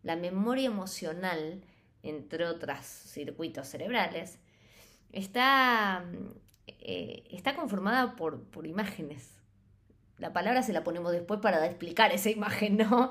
La 0.01 0.15
memoria 0.15 0.65
emocional, 0.65 1.63
entre 2.01 2.48
otros 2.48 2.84
circuitos 2.84 3.67
cerebrales, 3.67 4.39
está 5.15 6.05
eh, 6.88 7.24
está 7.31 7.55
conformada 7.55 8.15
por, 8.15 8.43
por 8.43 8.67
imágenes. 8.67 9.31
La 10.19 10.34
palabra 10.34 10.62
se 10.62 10.72
la 10.72 10.84
ponemos 10.84 11.12
después 11.12 11.39
para 11.39 11.65
explicar 11.65 12.12
esa 12.12 12.29
imagen, 12.29 12.77
¿no? 12.77 13.10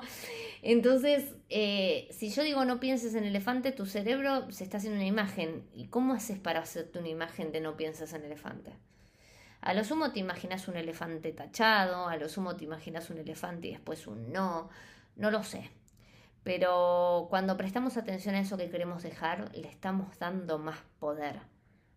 Entonces, 0.61 1.35
eh, 1.49 2.07
si 2.11 2.29
yo 2.29 2.43
digo 2.43 2.63
no 2.63 2.79
pienses 2.79 3.15
en 3.15 3.25
elefante, 3.25 3.73
tu 3.73 3.85
cerebro 3.85 4.49
se 4.49 4.63
está 4.63 4.77
haciendo 4.77 4.97
una 4.97 5.07
imagen. 5.07 5.67
¿Y 5.73 5.87
cómo 5.87 6.13
haces 6.13 6.39
para 6.39 6.61
hacerte 6.61 6.99
una 6.99 7.09
imagen 7.09 7.51
de 7.51 7.59
no 7.59 7.75
piensas 7.75 8.13
en 8.13 8.23
elefante? 8.23 8.71
A 9.59 9.73
lo 9.73 9.83
sumo 9.83 10.13
te 10.13 10.19
imaginas 10.19 10.69
un 10.69 10.77
elefante 10.77 11.33
tachado, 11.33 12.07
a 12.07 12.15
lo 12.15 12.29
sumo 12.29 12.55
te 12.55 12.63
imaginas 12.63 13.09
un 13.09 13.17
elefante 13.17 13.67
y 13.67 13.71
después 13.71 14.07
un 14.07 14.31
no, 14.31 14.69
no 15.17 15.31
lo 15.31 15.43
sé. 15.43 15.69
Pero 16.43 17.27
cuando 17.29 17.57
prestamos 17.57 17.97
atención 17.97 18.35
a 18.35 18.39
eso 18.39 18.57
que 18.57 18.69
queremos 18.69 19.03
dejar, 19.03 19.53
le 19.53 19.67
estamos 19.67 20.17
dando 20.17 20.59
más 20.59 20.77
poder 20.99 21.41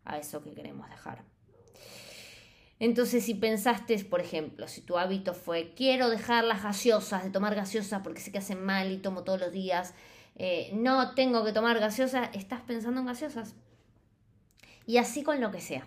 a 0.08 0.18
eso 0.18 0.42
que 0.42 0.52
queremos 0.52 0.88
dejar. 0.90 1.24
Entonces, 2.80 3.24
si 3.24 3.34
pensaste, 3.34 4.04
por 4.04 4.20
ejemplo, 4.20 4.68
si 4.68 4.82
tu 4.82 4.98
hábito 4.98 5.34
fue 5.34 5.72
quiero 5.74 6.10
dejar 6.10 6.44
las 6.44 6.62
gaseosas, 6.62 7.24
de 7.24 7.30
tomar 7.30 7.54
gaseosas 7.54 8.02
porque 8.02 8.20
sé 8.20 8.30
que 8.30 8.38
hacen 8.38 8.64
mal 8.64 8.92
y 8.92 8.98
tomo 8.98 9.24
todos 9.24 9.40
los 9.40 9.52
días, 9.52 9.94
eh, 10.36 10.70
no 10.72 11.14
tengo 11.14 11.44
que 11.44 11.52
tomar 11.52 11.80
gaseosas, 11.80 12.30
estás 12.34 12.60
pensando 12.62 13.00
en 13.00 13.06
gaseosas. 13.06 13.56
Y 14.86 14.98
así 14.98 15.22
con 15.22 15.40
lo 15.40 15.50
que 15.50 15.60
sea. 15.60 15.86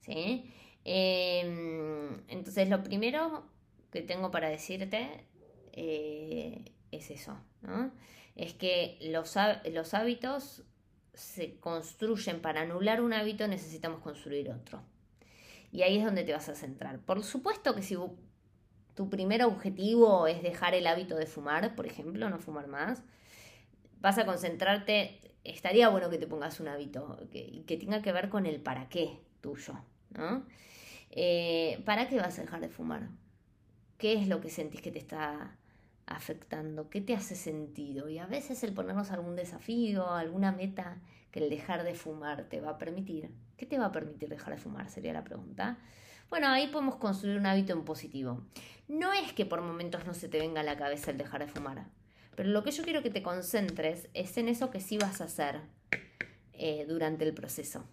¿sí? 0.00 0.50
Em, 0.84 2.22
entonces, 2.28 2.68
lo 2.68 2.82
primero 2.82 3.44
que 3.92 4.00
tengo 4.00 4.30
para 4.30 4.48
decirte 4.48 5.08
eh, 5.72 6.64
es 6.90 7.10
eso, 7.10 7.36
¿no? 7.60 7.92
Es 8.36 8.54
que 8.54 8.98
los, 9.00 9.34
los 9.72 9.94
hábitos 9.94 10.62
se 11.16 11.58
construyen, 11.58 12.40
para 12.40 12.60
anular 12.60 13.00
un 13.00 13.14
hábito 13.14 13.48
necesitamos 13.48 14.00
construir 14.00 14.50
otro. 14.50 14.82
Y 15.72 15.82
ahí 15.82 15.98
es 15.98 16.04
donde 16.04 16.24
te 16.24 16.32
vas 16.32 16.48
a 16.48 16.54
centrar. 16.54 17.00
Por 17.00 17.24
supuesto 17.24 17.74
que 17.74 17.82
si 17.82 17.96
tu 18.94 19.10
primer 19.10 19.42
objetivo 19.42 20.26
es 20.26 20.42
dejar 20.42 20.74
el 20.74 20.86
hábito 20.86 21.16
de 21.16 21.26
fumar, 21.26 21.74
por 21.74 21.86
ejemplo, 21.86 22.28
no 22.28 22.38
fumar 22.38 22.68
más, 22.68 23.02
vas 24.00 24.18
a 24.18 24.26
concentrarte, 24.26 25.34
estaría 25.42 25.88
bueno 25.88 26.10
que 26.10 26.18
te 26.18 26.26
pongas 26.26 26.60
un 26.60 26.68
hábito 26.68 27.18
que, 27.32 27.64
tenga 27.66 28.02
que 28.02 28.12
ver 28.12 28.28
con 28.28 28.46
el 28.46 28.60
para 28.60 28.88
qué 28.88 29.18
tuyo, 29.40 29.74
¿no? 30.10 30.44
Eh, 31.10 31.82
¿Para 31.86 32.08
qué 32.08 32.18
vas 32.18 32.38
a 32.38 32.42
dejar 32.42 32.60
de 32.60 32.68
fumar? 32.68 33.08
¿Qué 33.96 34.12
es 34.12 34.28
lo 34.28 34.42
que 34.42 34.50
sentís 34.50 34.82
que 34.82 34.90
te 34.90 34.98
está 34.98 35.56
afectando? 36.06 36.88
¿Qué 36.88 37.00
te 37.00 37.14
hace 37.14 37.34
sentido? 37.34 38.08
Y 38.08 38.18
a 38.18 38.26
veces 38.26 38.62
el 38.62 38.72
ponernos 38.72 39.10
algún 39.10 39.36
desafío, 39.36 40.10
alguna 40.10 40.52
meta 40.52 40.98
que 41.30 41.40
el 41.40 41.50
dejar 41.50 41.84
de 41.84 41.94
fumar 41.94 42.44
te 42.44 42.60
va 42.60 42.70
a 42.70 42.78
permitir. 42.78 43.30
¿Qué 43.56 43.66
te 43.66 43.78
va 43.78 43.86
a 43.86 43.92
permitir 43.92 44.28
dejar 44.28 44.54
de 44.54 44.60
fumar? 44.60 44.88
Sería 44.88 45.12
la 45.12 45.24
pregunta. 45.24 45.78
Bueno, 46.30 46.48
ahí 46.48 46.68
podemos 46.68 46.96
construir 46.96 47.38
un 47.38 47.46
hábito 47.46 47.72
en 47.72 47.84
positivo. 47.84 48.42
No 48.88 49.12
es 49.12 49.32
que 49.32 49.46
por 49.46 49.60
momentos 49.60 50.06
no 50.06 50.14
se 50.14 50.28
te 50.28 50.38
venga 50.38 50.60
a 50.60 50.64
la 50.64 50.76
cabeza 50.76 51.10
el 51.10 51.18
dejar 51.18 51.44
de 51.44 51.50
fumar, 51.50 51.86
pero 52.34 52.50
lo 52.50 52.62
que 52.62 52.70
yo 52.70 52.84
quiero 52.84 53.02
que 53.02 53.10
te 53.10 53.22
concentres 53.22 54.08
es 54.14 54.36
en 54.36 54.48
eso 54.48 54.70
que 54.70 54.80
sí 54.80 54.98
vas 54.98 55.20
a 55.20 55.24
hacer 55.24 55.60
eh, 56.52 56.84
durante 56.88 57.24
el 57.24 57.34
proceso, 57.34 57.84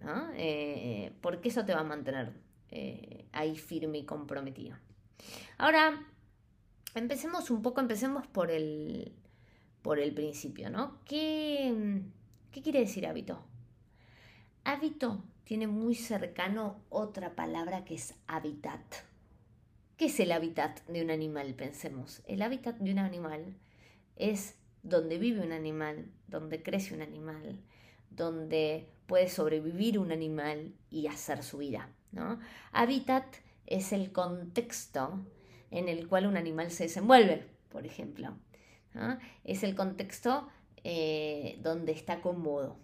¿no? 0.00 0.30
Eh, 0.34 1.12
porque 1.20 1.48
eso 1.48 1.64
te 1.64 1.74
va 1.74 1.80
a 1.80 1.84
mantener 1.84 2.32
eh, 2.70 3.26
ahí 3.32 3.56
firme 3.56 3.98
y 3.98 4.04
comprometido. 4.04 4.76
Ahora, 5.58 6.06
empecemos 6.94 7.50
un 7.50 7.62
poco, 7.62 7.80
empecemos 7.80 8.26
por 8.26 8.50
el, 8.50 9.12
por 9.82 9.98
el 9.98 10.12
principio, 10.12 10.70
¿no? 10.70 10.98
¿Qué, 11.04 12.02
¿Qué 12.50 12.62
quiere 12.62 12.80
decir 12.80 13.06
hábito? 13.06 13.42
Hábito 14.64 15.24
tiene 15.44 15.66
muy 15.66 15.94
cercano 15.94 16.80
otra 16.88 17.34
palabra 17.34 17.84
que 17.84 17.94
es 17.94 18.14
hábitat. 18.26 18.80
¿Qué 19.96 20.06
es 20.06 20.20
el 20.20 20.32
hábitat 20.32 20.84
de 20.86 21.02
un 21.02 21.10
animal? 21.10 21.54
Pensemos. 21.54 22.22
El 22.26 22.42
hábitat 22.42 22.76
de 22.78 22.92
un 22.92 22.98
animal 22.98 23.56
es 24.16 24.56
donde 24.82 25.18
vive 25.18 25.40
un 25.40 25.52
animal, 25.52 26.10
donde 26.28 26.62
crece 26.62 26.94
un 26.94 27.02
animal, 27.02 27.60
donde 28.10 28.88
puede 29.06 29.28
sobrevivir 29.28 29.98
un 29.98 30.12
animal 30.12 30.74
y 30.90 31.06
hacer 31.06 31.42
su 31.42 31.58
vida. 31.58 31.88
¿no? 32.12 32.38
Hábitat 32.72 33.26
es 33.66 33.92
el 33.92 34.12
contexto 34.12 35.20
en 35.72 35.88
el 35.88 36.06
cual 36.06 36.26
un 36.26 36.36
animal 36.36 36.70
se 36.70 36.84
desenvuelve, 36.84 37.44
por 37.70 37.86
ejemplo. 37.86 38.36
Es 39.42 39.62
el 39.62 39.74
contexto 39.74 40.48
eh, 40.84 41.58
donde 41.62 41.92
está 41.92 42.20
cómodo. 42.20 42.76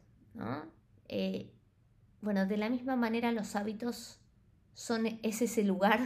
Eh, 1.09 1.51
bueno, 2.21 2.47
de 2.47 2.57
la 2.57 2.71
misma 2.71 2.97
manera 2.97 3.31
los 3.31 3.55
hábitos 3.55 4.19
son, 4.75 5.07
es 5.23 5.43
ese 5.43 5.63
lugar 5.65 6.01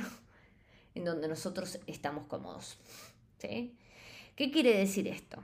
en 0.95 1.05
donde 1.05 1.29
nosotros 1.29 1.79
estamos 1.87 2.27
cómodos. 2.27 2.79
¿Qué 3.39 4.51
quiere 4.53 4.77
decir 4.77 5.07
esto? 5.09 5.43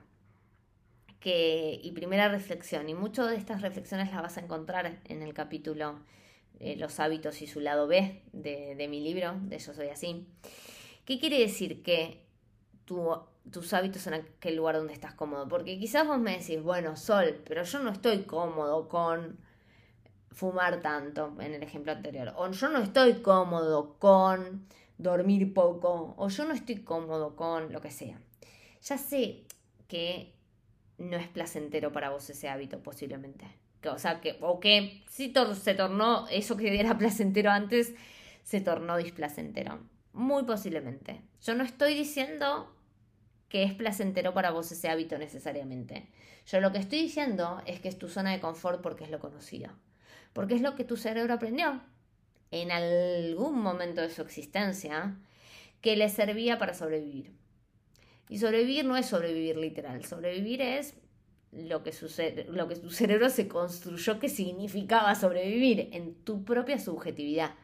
Que, 1.21 1.81
y 1.83 1.93
primera 1.93 2.29
reflexión, 2.29 2.89
y 2.89 2.95
muchas 2.95 3.31
de 3.31 3.37
estas 3.37 3.61
reflexiones 3.61 4.13
las 4.13 4.23
vas 4.23 4.37
a 4.37 4.41
encontrar 4.41 5.01
en 5.05 5.23
el 5.23 5.35
capítulo 5.35 6.01
eh, 6.61 6.77
Los 6.77 7.01
hábitos 7.01 7.43
y 7.43 7.47
su 7.47 7.61
lado 7.61 7.87
B 7.87 8.23
de, 8.33 8.87
mi 8.89 9.01
libro, 9.01 9.37
de 9.43 9.59
Yo 9.59 9.73
Soy 9.73 9.89
Así. 9.89 10.27
¿Qué 11.09 11.19
quiere 11.19 11.39
decir? 11.39 11.83
Que 11.83 12.21
tus 12.85 13.73
hábitos 13.73 14.07
en 14.09 14.13
aquel 14.13 14.57
lugar 14.57 14.77
donde 14.77 14.93
estás 14.93 15.15
cómodo. 15.15 15.49
Porque 15.49 15.79
quizás 15.79 16.07
vos 16.07 16.19
me 16.19 16.37
decís, 16.37 16.63
bueno, 16.63 16.97
Sol, 16.97 17.41
pero 17.47 17.63
yo 17.63 17.79
no 17.79 17.93
estoy 17.93 18.25
cómodo 18.25 18.91
con 18.91 19.39
fumar 20.33 20.83
tanto, 20.83 21.35
en 21.41 21.55
el 21.55 21.63
ejemplo 21.63 21.93
anterior. 21.93 22.35
O 22.37 22.51
yo 22.51 22.69
no 22.69 22.81
estoy 22.81 23.23
cómodo 23.23 23.97
con 23.99 24.67
dormir 24.99 25.55
poco. 25.55 26.13
O 26.19 26.29
yo 26.29 26.45
no 26.45 26.53
estoy 26.53 26.83
cómodo 26.83 27.37
con 27.37 27.73
lo 27.73 27.81
que 27.81 27.91
sea. 27.91 28.21
Ya 28.83 28.99
sé 28.99 29.45
que 29.87 30.35
no 30.99 31.17
es 31.17 31.29
placentero 31.29 31.91
para 31.91 32.11
vos 32.11 32.29
ese 32.29 32.51
hábito, 32.51 32.83
posiblemente. 32.83 33.47
Que, 33.81 33.89
o 33.89 33.99
sea, 33.99 34.21
que, 34.21 34.37
o 34.43 34.61
que 34.61 35.03
si 35.09 35.33
se 35.55 35.73
tornó, 35.73 36.29
eso 36.29 36.59
que 36.59 36.79
era 36.79 36.99
placentero 36.99 37.51
antes, 37.51 37.95
se 38.43 38.61
tornó 38.61 38.99
displacentero. 38.99 39.79
Muy 40.19 40.45
posiblemente. 40.45 41.23
Yo 41.43 41.55
no 41.55 41.65
estoy 41.65 41.95
diciendo 41.95 42.75
que 43.49 43.63
es 43.63 43.73
placentero 43.73 44.35
para 44.35 44.51
vos 44.51 44.71
ese 44.71 44.89
hábito 44.89 45.17
necesariamente. 45.17 46.09
Yo 46.47 46.61
lo 46.61 46.73
que 46.73 46.79
estoy 46.79 47.01
diciendo 47.01 47.63
es 47.67 47.81
que 47.81 47.89
es 47.89 47.99
tu 47.99 48.09
zona 48.09 48.33
de 48.33 48.41
confort 48.41 48.83
porque 48.83 49.05
es 49.05 49.11
lo 49.11 49.21
conocido 49.21 49.71
porque 50.33 50.55
es 50.55 50.61
lo 50.61 50.77
que 50.77 50.85
tu 50.85 50.97
cerebro 50.97 51.35
aprendió 51.35 51.81
en 52.51 52.71
algún 52.71 53.61
momento 53.61 54.01
de 54.01 54.11
su 54.11 54.23
existencia 54.23 55.17
que 55.81 55.97
le 55.97 56.09
servía 56.09 56.59
para 56.59 56.75
sobrevivir. 56.75 57.33
Y 58.29 58.39
sobrevivir 58.39 58.85
no 58.85 58.97
es 58.97 59.07
sobrevivir 59.07 59.57
literal, 59.57 60.05
sobrevivir 60.05 60.63
es 60.63 60.95
lo 61.51 61.83
que, 61.83 61.93
lo 62.49 62.69
que 62.69 62.77
tu 62.77 62.91
cerebro 62.91 63.31
se 63.31 63.49
construyó 63.49 64.19
que 64.21 64.29
significaba 64.29 65.15
sobrevivir 65.15 65.89
en 65.93 66.15
tu 66.15 66.45
propia 66.45 66.79
subjetividad. 66.79 67.55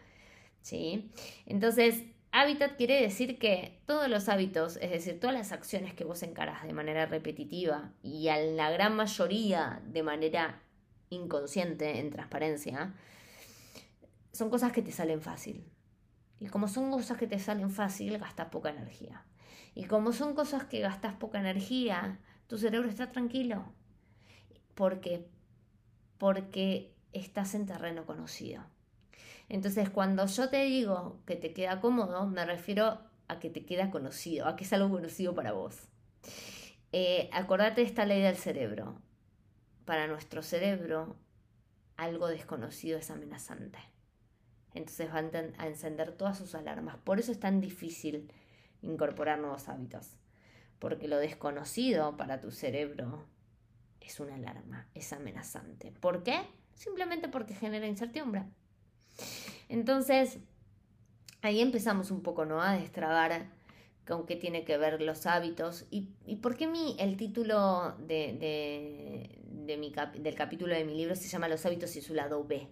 ¿sí? 0.63 1.11
Entonces, 1.47 2.03
hábitat 2.35 2.77
quiere 2.77 3.01
decir 3.01 3.39
que 3.39 3.81
todos 3.87 4.09
los 4.09 4.29
hábitos, 4.29 4.77
es 4.79 4.91
decir, 4.91 5.21
todas 5.21 5.35
las 5.35 5.53
acciones 5.53 5.95
que 5.95 6.05
vos 6.05 6.23
encarás 6.25 6.65
de 6.65 6.73
manera 6.73 7.07
repetitiva 7.07 7.93
y 8.03 8.27
a 8.29 8.37
la 8.39 8.71
gran 8.71 8.97
mayoría 8.97 9.81
de 9.87 10.03
manera 10.03 10.61
inconsciente, 11.11 12.01
en 12.01 12.11
transparencia, 12.11 12.93
son 14.33 14.51
cosas 14.51 14.73
que 14.73 14.83
te 14.83 14.91
salen 14.91 15.23
fácil. 15.23 15.65
Y 16.41 16.49
como 16.49 16.67
son 16.67 16.91
cosas 16.91 17.19
que 17.19 17.29
te 17.29 17.39
salen 17.39 17.71
fácil, 17.71 18.19
gastas 18.19 18.49
poca 18.49 18.71
energía. 18.71 19.25
Y 19.77 19.85
como 19.85 20.13
son 20.13 20.35
cosas 20.35 20.65
que 20.65 20.81
gastas 20.81 21.15
poca 21.15 21.39
energía, 21.39 22.19
tu 22.49 22.59
cerebro 22.59 22.89
está 22.89 23.13
tranquilo. 23.13 23.73
¿Por 24.75 25.01
qué? 25.01 25.29
Porque 26.19 26.93
estás 27.13 27.55
en 27.55 27.67
terreno 27.67 28.07
conocido. 28.07 28.74
Entonces, 29.49 29.91
cuando 29.91 30.27
yo 30.27 30.49
te 30.49 30.65
digo 30.65 31.21
que 31.27 31.37
te 31.37 31.53
queda 31.53 31.81
cómodo, 31.81 32.27
me 32.27 32.45
refiero 32.45 33.01
a 33.29 33.39
que 33.41 33.51
te 33.51 33.65
queda 33.65 33.91
conocido, 33.91 34.47
a 34.47 34.57
que 34.57 34.65
es 34.65 34.73
algo 34.73 34.91
conocido 34.91 35.35
para 35.35 35.53
vos. 35.53 35.89
Eh, 36.93 37.29
acordate 37.33 37.81
de 37.81 37.87
esta 37.87 38.05
ley 38.05 38.23
del 38.23 38.37
cerebro. 38.37 39.01
Para 39.85 40.07
nuestro 40.07 40.43
cerebro, 40.43 41.17
algo 41.97 42.29
desconocido 42.29 42.99
es 42.99 43.11
amenazante. 43.11 43.79
Entonces 44.75 45.13
van 45.13 45.31
a 45.59 45.67
encender 45.67 46.13
todas 46.13 46.39
sus 46.39 46.55
alarmas. 46.55 46.97
Por 46.99 47.21
eso 47.21 47.33
es 47.33 47.39
tan 47.39 47.61
difícil 47.61 48.33
incorporar 48.83 49.39
nuevos 49.39 49.69
hábitos. 49.69 50.17
Porque 50.79 51.09
lo 51.09 51.19
desconocido 51.19 52.17
para 52.17 52.41
tu 52.41 52.51
cerebro 52.51 53.27
es 54.01 54.21
una 54.21 54.35
alarma, 54.35 54.89
es 54.95 55.13
amenazante. 55.13 55.93
¿Por 55.93 56.23
qué? 56.23 56.43
Simplemente 56.75 57.29
porque 57.29 57.55
genera 57.55 57.87
incertidumbre. 57.87 58.45
Entonces, 59.69 60.39
ahí 61.43 61.61
empezamos 61.61 62.11
un 62.11 62.23
poco 62.23 62.45
¿no? 62.45 62.63
a 62.63 62.77
destrabar 62.77 63.47
con 64.07 64.27
qué 64.27 64.37
tiene 64.37 64.65
que 64.65 64.77
ver 64.77 65.01
los 65.01 65.27
hábitos 65.27 65.87
y, 65.91 66.03
por 66.37 66.57
qué 66.57 66.67
mi, 66.67 66.97
el 66.99 67.17
título 67.17 67.95
de, 68.07 69.31
mi 69.79 69.93
del 70.19 70.35
capítulo 70.35 70.75
de 70.75 70.85
mi 70.85 70.95
libro 70.95 71.17
se 71.17 71.29
llama 71.29 71.49
Los 71.49 71.65
hábitos 71.65 71.97
y 71.97 72.03
su 72.03 72.15
lado 72.15 72.45
B. 72.45 72.67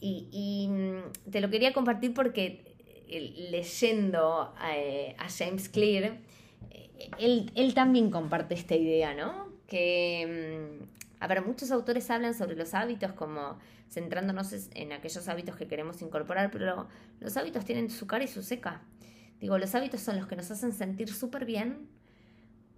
Y, 0.00 0.66
mm, 0.68 1.30
te 1.30 1.40
lo 1.40 1.48
quería 1.48 1.72
compartir 1.72 2.12
porque 2.12 2.74
eh, 3.08 3.48
leyendo 3.50 4.52
eh, 4.74 5.14
a, 5.18 5.28
James 5.28 5.68
Clear, 5.68 6.18
eh, 6.70 7.10
él, 7.18 7.52
él, 7.54 7.74
también 7.74 8.10
comparte 8.10 8.54
esta 8.54 8.74
idea, 8.74 9.14
¿no? 9.14 9.52
Que, 9.68 10.80
mm, 10.80 11.01
a 11.22 11.28
ver, 11.28 11.46
muchos 11.46 11.70
autores 11.70 12.10
hablan 12.10 12.34
sobre 12.34 12.56
los 12.56 12.74
hábitos 12.74 13.12
como 13.12 13.56
centrándonos 13.88 14.52
en 14.74 14.90
aquellos 14.90 15.28
hábitos 15.28 15.54
que 15.54 15.68
queremos 15.68 16.02
incorporar, 16.02 16.50
pero 16.50 16.88
los 17.20 17.36
hábitos 17.36 17.64
tienen 17.64 17.90
su 17.90 18.08
cara 18.08 18.24
y 18.24 18.26
su 18.26 18.42
seca. 18.42 18.82
Digo, 19.38 19.56
los 19.56 19.72
hábitos 19.76 20.00
son 20.00 20.16
los 20.16 20.26
que 20.26 20.34
nos 20.34 20.50
hacen 20.50 20.72
sentir 20.72 21.14
súper 21.14 21.44
bien 21.44 21.88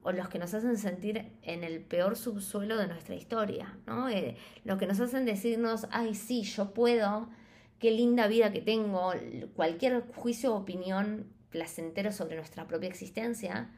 o 0.02 0.12
los 0.12 0.28
que 0.28 0.38
nos 0.38 0.52
hacen 0.52 0.76
sentir 0.76 1.32
en 1.40 1.64
el 1.64 1.80
peor 1.80 2.16
subsuelo 2.16 2.76
de 2.76 2.86
nuestra 2.86 3.14
historia, 3.14 3.78
¿no? 3.86 4.10
Eh, 4.10 4.36
los 4.64 4.78
que 4.78 4.86
nos 4.86 5.00
hacen 5.00 5.24
decirnos, 5.24 5.86
ay, 5.90 6.14
sí, 6.14 6.42
yo 6.42 6.74
puedo, 6.74 7.30
qué 7.78 7.92
linda 7.92 8.26
vida 8.26 8.52
que 8.52 8.60
tengo, 8.60 9.14
cualquier 9.54 10.04
juicio 10.16 10.52
o 10.52 10.58
opinión 10.58 11.32
placentero 11.48 12.12
sobre 12.12 12.36
nuestra 12.36 12.66
propia 12.66 12.90
existencia. 12.90 13.70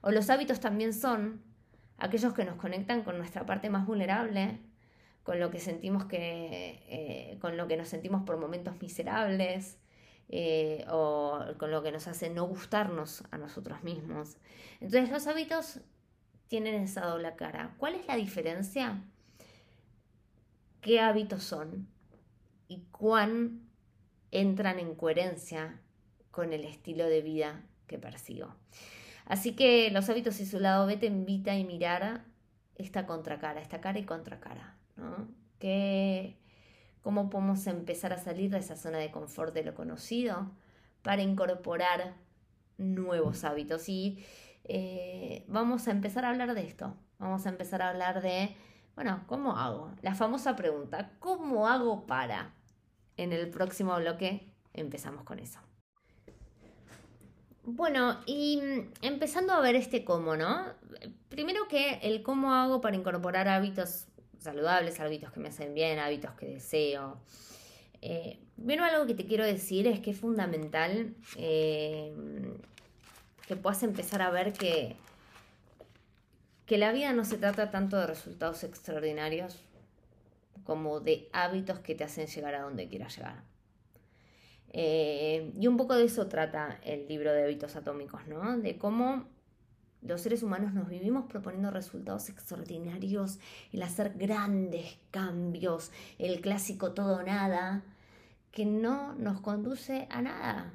O 0.00 0.10
los 0.10 0.30
hábitos 0.30 0.60
también 0.60 0.94
son 0.94 1.42
aquellos 1.98 2.34
que 2.34 2.44
nos 2.44 2.56
conectan 2.56 3.02
con 3.02 3.18
nuestra 3.18 3.46
parte 3.46 3.70
más 3.70 3.86
vulnerable, 3.86 4.58
con 5.22 5.40
lo 5.40 5.50
que 5.50 5.60
sentimos 5.60 6.04
que, 6.04 6.82
eh, 6.88 7.38
con 7.40 7.56
lo 7.56 7.66
que 7.66 7.76
nos 7.76 7.88
sentimos 7.88 8.22
por 8.24 8.36
momentos 8.36 8.80
miserables, 8.80 9.78
eh, 10.28 10.84
o 10.90 11.38
con 11.58 11.70
lo 11.70 11.82
que 11.82 11.92
nos 11.92 12.08
hace 12.08 12.30
no 12.30 12.44
gustarnos 12.46 13.24
a 13.30 13.38
nosotros 13.38 13.82
mismos. 13.82 14.38
Entonces 14.80 15.10
los 15.10 15.26
hábitos 15.26 15.80
tienen 16.48 16.74
esa 16.74 17.06
doble 17.06 17.34
cara. 17.36 17.74
¿Cuál 17.78 17.94
es 17.94 18.06
la 18.06 18.16
diferencia? 18.16 19.02
¿Qué 20.80 21.00
hábitos 21.00 21.44
son? 21.44 21.88
¿Y 22.68 22.84
cuán 22.90 23.68
entran 24.30 24.78
en 24.78 24.94
coherencia 24.94 25.80
con 26.30 26.52
el 26.52 26.64
estilo 26.64 27.06
de 27.06 27.22
vida 27.22 27.62
que 27.86 27.98
persigo? 27.98 28.54
Así 29.26 29.54
que 29.56 29.90
los 29.90 30.08
hábitos 30.08 30.40
y 30.40 30.46
su 30.46 30.60
lado 30.60 30.86
B 30.86 30.96
te 30.96 31.06
invita 31.06 31.52
a 31.52 31.56
mirar 31.56 32.24
esta 32.76 33.06
contracara, 33.06 33.60
esta 33.60 33.80
cara 33.80 33.98
y 33.98 34.04
contracara. 34.04 34.76
¿no? 34.96 35.28
¿Cómo 37.02 37.28
podemos 37.30 37.66
empezar 37.66 38.12
a 38.12 38.18
salir 38.18 38.50
de 38.50 38.58
esa 38.58 38.76
zona 38.76 38.98
de 38.98 39.10
confort 39.10 39.54
de 39.54 39.62
lo 39.62 39.74
conocido 39.74 40.50
para 41.02 41.22
incorporar 41.22 42.14
nuevos 42.78 43.44
hábitos? 43.44 43.88
Y 43.88 44.24
eh, 44.64 45.44
vamos 45.48 45.86
a 45.88 45.90
empezar 45.90 46.24
a 46.24 46.30
hablar 46.30 46.54
de 46.54 46.62
esto. 46.62 46.96
Vamos 47.18 47.46
a 47.46 47.50
empezar 47.50 47.82
a 47.82 47.90
hablar 47.90 48.22
de, 48.22 48.56
bueno, 48.94 49.22
¿cómo 49.26 49.56
hago? 49.56 49.92
La 50.02 50.14
famosa 50.14 50.56
pregunta, 50.56 51.12
¿cómo 51.18 51.68
hago 51.68 52.06
para? 52.06 52.54
En 53.16 53.32
el 53.32 53.48
próximo 53.50 53.94
bloque 53.96 54.50
empezamos 54.72 55.24
con 55.24 55.38
eso. 55.38 55.60
Bueno, 57.66 58.20
y 58.26 58.60
empezando 59.00 59.54
a 59.54 59.60
ver 59.60 59.74
este 59.74 60.04
cómo, 60.04 60.36
¿no? 60.36 60.66
Primero 61.30 61.66
que 61.66 61.98
el 62.02 62.22
cómo 62.22 62.54
hago 62.54 62.82
para 62.82 62.94
incorporar 62.94 63.48
hábitos 63.48 64.06
saludables, 64.38 65.00
hábitos 65.00 65.32
que 65.32 65.40
me 65.40 65.48
hacen 65.48 65.72
bien, 65.72 65.98
hábitos 65.98 66.32
que 66.32 66.46
deseo. 66.46 67.18
Eh, 68.02 68.38
bueno, 68.58 68.84
algo 68.84 69.06
que 69.06 69.14
te 69.14 69.24
quiero 69.24 69.46
decir 69.46 69.86
es 69.86 70.00
que 70.00 70.10
es 70.10 70.18
fundamental 70.18 71.14
eh, 71.38 72.12
que 73.48 73.56
puedas 73.56 73.82
empezar 73.82 74.20
a 74.20 74.30
ver 74.30 74.52
que, 74.52 74.96
que 76.66 76.76
la 76.76 76.92
vida 76.92 77.14
no 77.14 77.24
se 77.24 77.38
trata 77.38 77.70
tanto 77.70 77.96
de 77.96 78.06
resultados 78.06 78.62
extraordinarios 78.62 79.62
como 80.64 81.00
de 81.00 81.30
hábitos 81.32 81.78
que 81.78 81.94
te 81.94 82.04
hacen 82.04 82.26
llegar 82.26 82.54
a 82.54 82.62
donde 82.62 82.88
quieras 82.88 83.16
llegar. 83.16 83.53
Eh, 84.76 85.52
y 85.56 85.68
un 85.68 85.76
poco 85.76 85.94
de 85.94 86.04
eso 86.04 86.26
trata 86.26 86.80
el 86.82 87.06
libro 87.06 87.32
de 87.32 87.44
hábitos 87.44 87.76
atómicos, 87.76 88.26
¿no? 88.26 88.58
De 88.58 88.76
cómo 88.76 89.28
los 90.02 90.20
seres 90.20 90.42
humanos 90.42 90.74
nos 90.74 90.88
vivimos 90.88 91.26
proponiendo 91.26 91.70
resultados 91.70 92.28
extraordinarios, 92.28 93.38
el 93.72 93.84
hacer 93.84 94.14
grandes 94.16 94.98
cambios, 95.12 95.92
el 96.18 96.40
clásico 96.40 96.90
todo 96.90 97.22
nada, 97.22 97.84
que 98.50 98.66
no 98.66 99.14
nos 99.14 99.40
conduce 99.40 100.08
a 100.10 100.22
nada. 100.22 100.74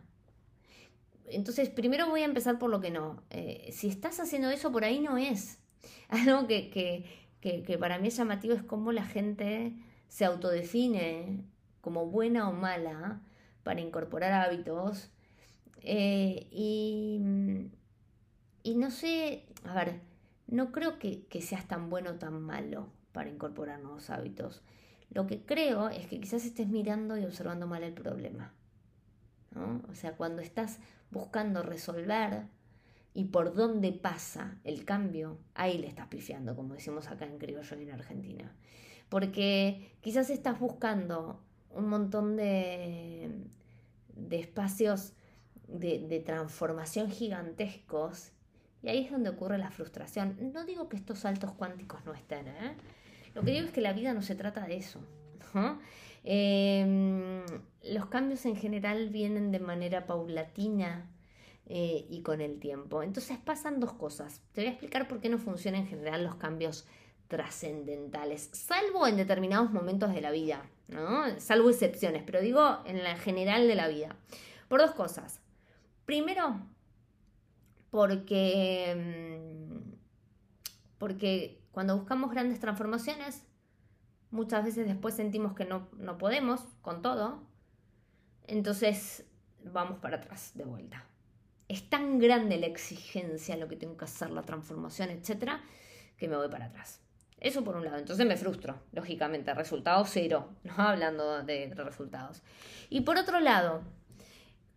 Entonces, 1.27 1.69
primero 1.69 2.07
voy 2.07 2.21
a 2.21 2.25
empezar 2.25 2.57
por 2.57 2.69
lo 2.69 2.79
que 2.79 2.91
no. 2.91 3.21
Eh, 3.31 3.69
si 3.73 3.89
estás 3.89 4.21
haciendo 4.21 4.49
eso, 4.49 4.71
por 4.71 4.85
ahí 4.85 5.01
no 5.01 5.17
es. 5.17 5.59
Algo 6.07 6.47
que, 6.47 6.69
que, 7.41 7.77
para 7.77 7.99
mí 7.99 8.07
es 8.07 8.15
llamativo 8.15 8.53
es 8.53 8.63
cómo 8.63 8.93
la 8.93 9.03
gente 9.03 9.73
se 10.07 10.23
autodefine 10.23 11.43
como 11.81 12.05
buena 12.05 12.47
o 12.47 12.53
mala 12.53 13.23
para 13.69 13.81
incorporar 13.81 14.33
hábitos. 14.33 15.11
Eh, 15.83 16.47
y 16.51 17.21
y 18.63 18.75
no 18.75 18.91
sé, 18.91 19.45
a 19.63 19.73
ver, 19.73 20.01
no 20.47 20.71
creo 20.71 20.99
que, 20.99 21.25
seas 21.41 21.67
tan 21.67 21.89
bueno 21.89 22.11
o 22.11 22.15
tan 22.15 22.41
malo 22.41 22.87
para 23.11 23.29
incorporar 23.29 23.79
nuevos 23.79 24.09
hábitos. 24.09 24.61
Lo 25.09 25.25
que 25.27 25.43
creo 25.43 25.89
es 25.89 26.07
que 26.07 26.19
quizás 26.19 26.45
estés 26.45 26.67
mirando 26.67 27.17
y 27.17 27.25
observando 27.25 27.67
mal 27.67 27.83
el 27.83 27.93
problema. 27.93 28.53
O 29.89 29.95
sea, 29.95 30.15
cuando 30.15 30.41
estás 30.41 30.79
buscando 31.09 31.63
resolver 31.63 32.45
y 33.15 33.25
por 33.25 33.55
dónde 33.55 33.91
pasa 33.91 34.59
el 34.63 34.85
cambio, 34.85 35.39
ahí 35.55 35.79
le 35.79 35.87
estás 35.87 36.07
pifiando, 36.07 36.55
como 36.55 36.75
decimos 36.75 37.07
acá 37.07 37.25
en 37.25 37.39
criollo 37.39 37.79
y 37.79 37.83
en 37.83 37.91
Argentina. 37.91 38.55
Porque 39.09 39.95
quizás 40.01 40.29
estás 40.29 40.59
buscando 40.59 41.41
un 41.71 41.89
montón 41.89 42.35
de, 42.35 43.31
de 44.19 44.39
espacios 44.39 45.13
de, 45.67 46.23
transformación 46.25 47.09
gigantescos 47.11 48.31
y 48.81 48.89
ahí 48.89 49.05
es 49.05 49.11
donde 49.11 49.29
ocurre 49.29 49.57
la 49.57 49.71
frustración. 49.71 50.53
No 50.53 50.65
digo 50.65 50.87
que 50.89 50.95
estos 50.95 51.19
saltos 51.19 51.51
cuánticos 51.51 52.05
no 52.05 52.13
estén, 52.13 52.47
¿eh? 52.47 52.75
Lo 53.35 53.43
que 53.43 53.51
digo 53.51 53.65
es 53.65 53.71
que 53.71 53.81
la 53.81 53.93
vida 53.93 54.13
no 54.13 54.21
se 54.21 54.35
trata 54.35 54.65
de 54.65 54.77
eso. 54.77 54.99
Em, 56.23 57.43
los 57.83 58.05
cambios 58.07 58.45
en 58.45 58.55
general 58.55 59.09
vienen 59.09 59.51
de 59.51 59.59
manera 59.59 60.05
paulatina 60.05 61.09
eh, 61.65 62.05
y 62.09 62.21
con 62.21 62.41
el 62.41 62.59
tiempo. 62.59 63.03
Entonces 63.03 63.37
pasan 63.37 63.79
dos 63.79 63.93
cosas. 63.93 64.41
Te 64.53 64.61
voy 64.61 64.69
a 64.69 64.71
explicar 64.71 65.07
por 65.07 65.19
qué 65.19 65.29
no 65.29 65.37
funcionan 65.37 65.81
en 65.81 65.87
general 65.87 66.23
los 66.23 66.35
cambios 66.35 66.87
trascendentales, 67.27 68.49
salvo 68.53 69.05
en 69.07 69.15
determinados 69.15 69.71
momentos 69.71 70.11
de 70.13 70.19
la 70.19 70.31
vida, 70.31 70.63
¿no? 70.89 71.39
Salvo 71.39 71.69
excepciones, 71.69 72.23
pero 72.25 72.41
digo 72.41 72.79
en 72.85 73.03
la 73.03 73.15
general 73.15 73.67
de 73.67 73.75
la 73.75 73.87
vida. 73.87 74.15
Por 74.67 74.79
dos 74.81 74.91
cosas. 74.91 75.39
Primero, 76.05 76.59
porque, 77.89 78.95
mm, 78.95 79.93
porque 80.97 81.61
cuando 81.71 81.97
buscamos 81.97 82.31
grandes 82.31 82.59
transformaciones, 82.59 83.43
muchas 84.31 84.63
veces 84.63 84.87
después 84.87 85.15
sentimos 85.15 85.53
que 85.53 85.65
no, 85.65 85.87
no 85.97 86.17
podemos 86.17 86.61
con 86.81 87.01
todo, 87.01 87.41
entonces 88.47 89.25
vamos 89.63 89.99
para 89.99 90.17
atrás 90.17 90.51
de 90.55 90.65
vuelta. 90.65 91.05
Es 91.67 91.87
tan 91.89 92.17
grande 92.19 92.57
la 92.57 92.65
exigencia, 92.65 93.55
lo 93.57 93.67
que 93.67 93.75
tengo 93.75 93.95
que 93.95 94.05
hacer, 94.05 94.31
la 94.31 94.41
transformación, 94.41 95.11
etcétera, 95.11 95.63
que 96.17 96.27
me 96.27 96.35
voy 96.35 96.49
para 96.49 96.65
atrás. 96.65 97.01
Eso 97.39 97.63
por 97.63 97.75
un 97.75 97.85
lado. 97.85 97.97
Entonces 97.97 98.25
me 98.25 98.37
frustro, 98.37 98.81
lógicamente. 98.91 99.53
Resultado 99.53 100.05
cero, 100.05 100.49
no 100.63 100.73
hablando 100.77 101.43
de 101.43 101.73
resultados. 101.75 102.41
Y 102.89 103.01
por 103.01 103.17
otro 103.17 103.39
lado, 103.39 103.81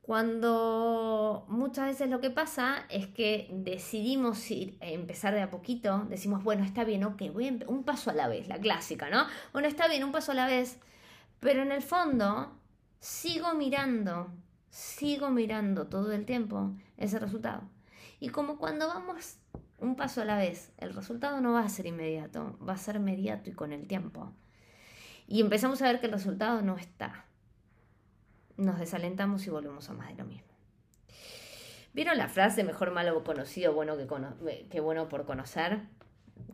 Cuando 0.02 1.44
muchas 1.48 1.86
veces 1.86 2.10
lo 2.10 2.20
que 2.20 2.30
pasa 2.30 2.86
es 2.88 3.06
que 3.06 3.48
decidimos 3.52 4.50
ir, 4.50 4.76
empezar 4.80 5.32
de 5.32 5.42
a 5.42 5.50
poquito, 5.50 6.06
decimos, 6.08 6.42
bueno, 6.42 6.64
está 6.64 6.82
bien, 6.82 7.04
ok, 7.04 7.22
voy 7.32 7.56
un 7.68 7.84
paso 7.84 8.10
a 8.10 8.14
la 8.14 8.26
vez, 8.26 8.48
la 8.48 8.58
clásica, 8.58 9.10
¿no? 9.10 9.26
Bueno, 9.52 9.68
está 9.68 9.86
bien, 9.86 10.02
un 10.02 10.10
paso 10.10 10.32
a 10.32 10.34
la 10.34 10.46
vez, 10.48 10.80
pero 11.38 11.62
en 11.62 11.70
el 11.70 11.82
fondo 11.82 12.58
sigo 12.98 13.54
mirando, 13.54 14.32
sigo 14.70 15.30
mirando 15.30 15.86
todo 15.86 16.10
el 16.12 16.24
tiempo 16.26 16.72
ese 16.96 17.20
resultado. 17.20 17.62
Y 18.18 18.30
como 18.30 18.58
cuando 18.58 18.88
vamos 18.88 19.36
un 19.82 19.96
paso 19.96 20.22
a 20.22 20.24
la 20.24 20.38
vez, 20.38 20.72
el 20.78 20.94
resultado 20.94 21.40
no 21.40 21.52
va 21.52 21.60
a 21.60 21.68
ser 21.68 21.86
inmediato, 21.86 22.56
va 22.66 22.72
a 22.72 22.78
ser 22.78 22.96
inmediato 22.96 23.50
y 23.50 23.52
con 23.52 23.72
el 23.72 23.86
tiempo. 23.86 24.32
Y 25.26 25.40
empezamos 25.40 25.82
a 25.82 25.86
ver 25.86 26.00
que 26.00 26.06
el 26.06 26.12
resultado 26.12 26.62
no 26.62 26.78
está 26.78 27.26
nos 28.56 28.78
desalentamos 28.78 29.46
y 29.46 29.50
volvemos 29.50 29.88
a 29.88 29.92
más 29.92 30.08
de 30.08 30.14
lo 30.14 30.24
mismo. 30.24 30.48
¿Vieron 31.92 32.16
la 32.16 32.28
frase 32.28 32.64
mejor 32.64 32.90
malo 32.90 33.22
conocido, 33.22 33.74
bueno 33.74 33.96
que, 33.96 34.80
bueno 34.80 35.08
por 35.08 35.26
conocer? 35.26 35.80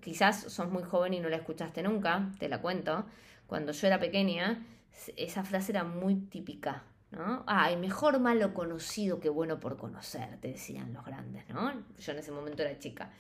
Quizás 0.01 0.43
sos 0.43 0.69
muy 0.69 0.83
joven 0.83 1.15
y 1.15 1.21
no 1.21 1.29
la 1.29 1.37
escuchaste 1.37 1.83
nunca, 1.83 2.33
te 2.39 2.49
la 2.49 2.61
cuento. 2.61 3.07
Cuando 3.47 3.73
yo 3.73 3.87
era 3.87 4.01
pequeña, 4.01 4.67
esa 5.17 5.45
frase 5.45 5.73
era 5.73 5.85
muy 5.85 6.17
típica, 6.17 6.83
¿no? 7.11 7.45
Ay, 7.47 7.77
mejor 7.77 8.21
malo 8.21 8.55
conocido 8.55 9.21
que 9.21 9.29
bueno 9.29 9.61
por 9.61 9.77
conocer, 9.77 10.39
te 10.41 10.49
decían 10.49 10.93
los 10.93 11.05
grandes, 11.05 11.49
¿no? 11.49 11.73
Yo 11.99 12.13
en 12.13 12.19
ese 12.19 12.33
momento 12.33 12.63
era 12.63 12.79
chica. 12.79 13.13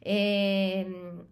Eh, 0.00 1.24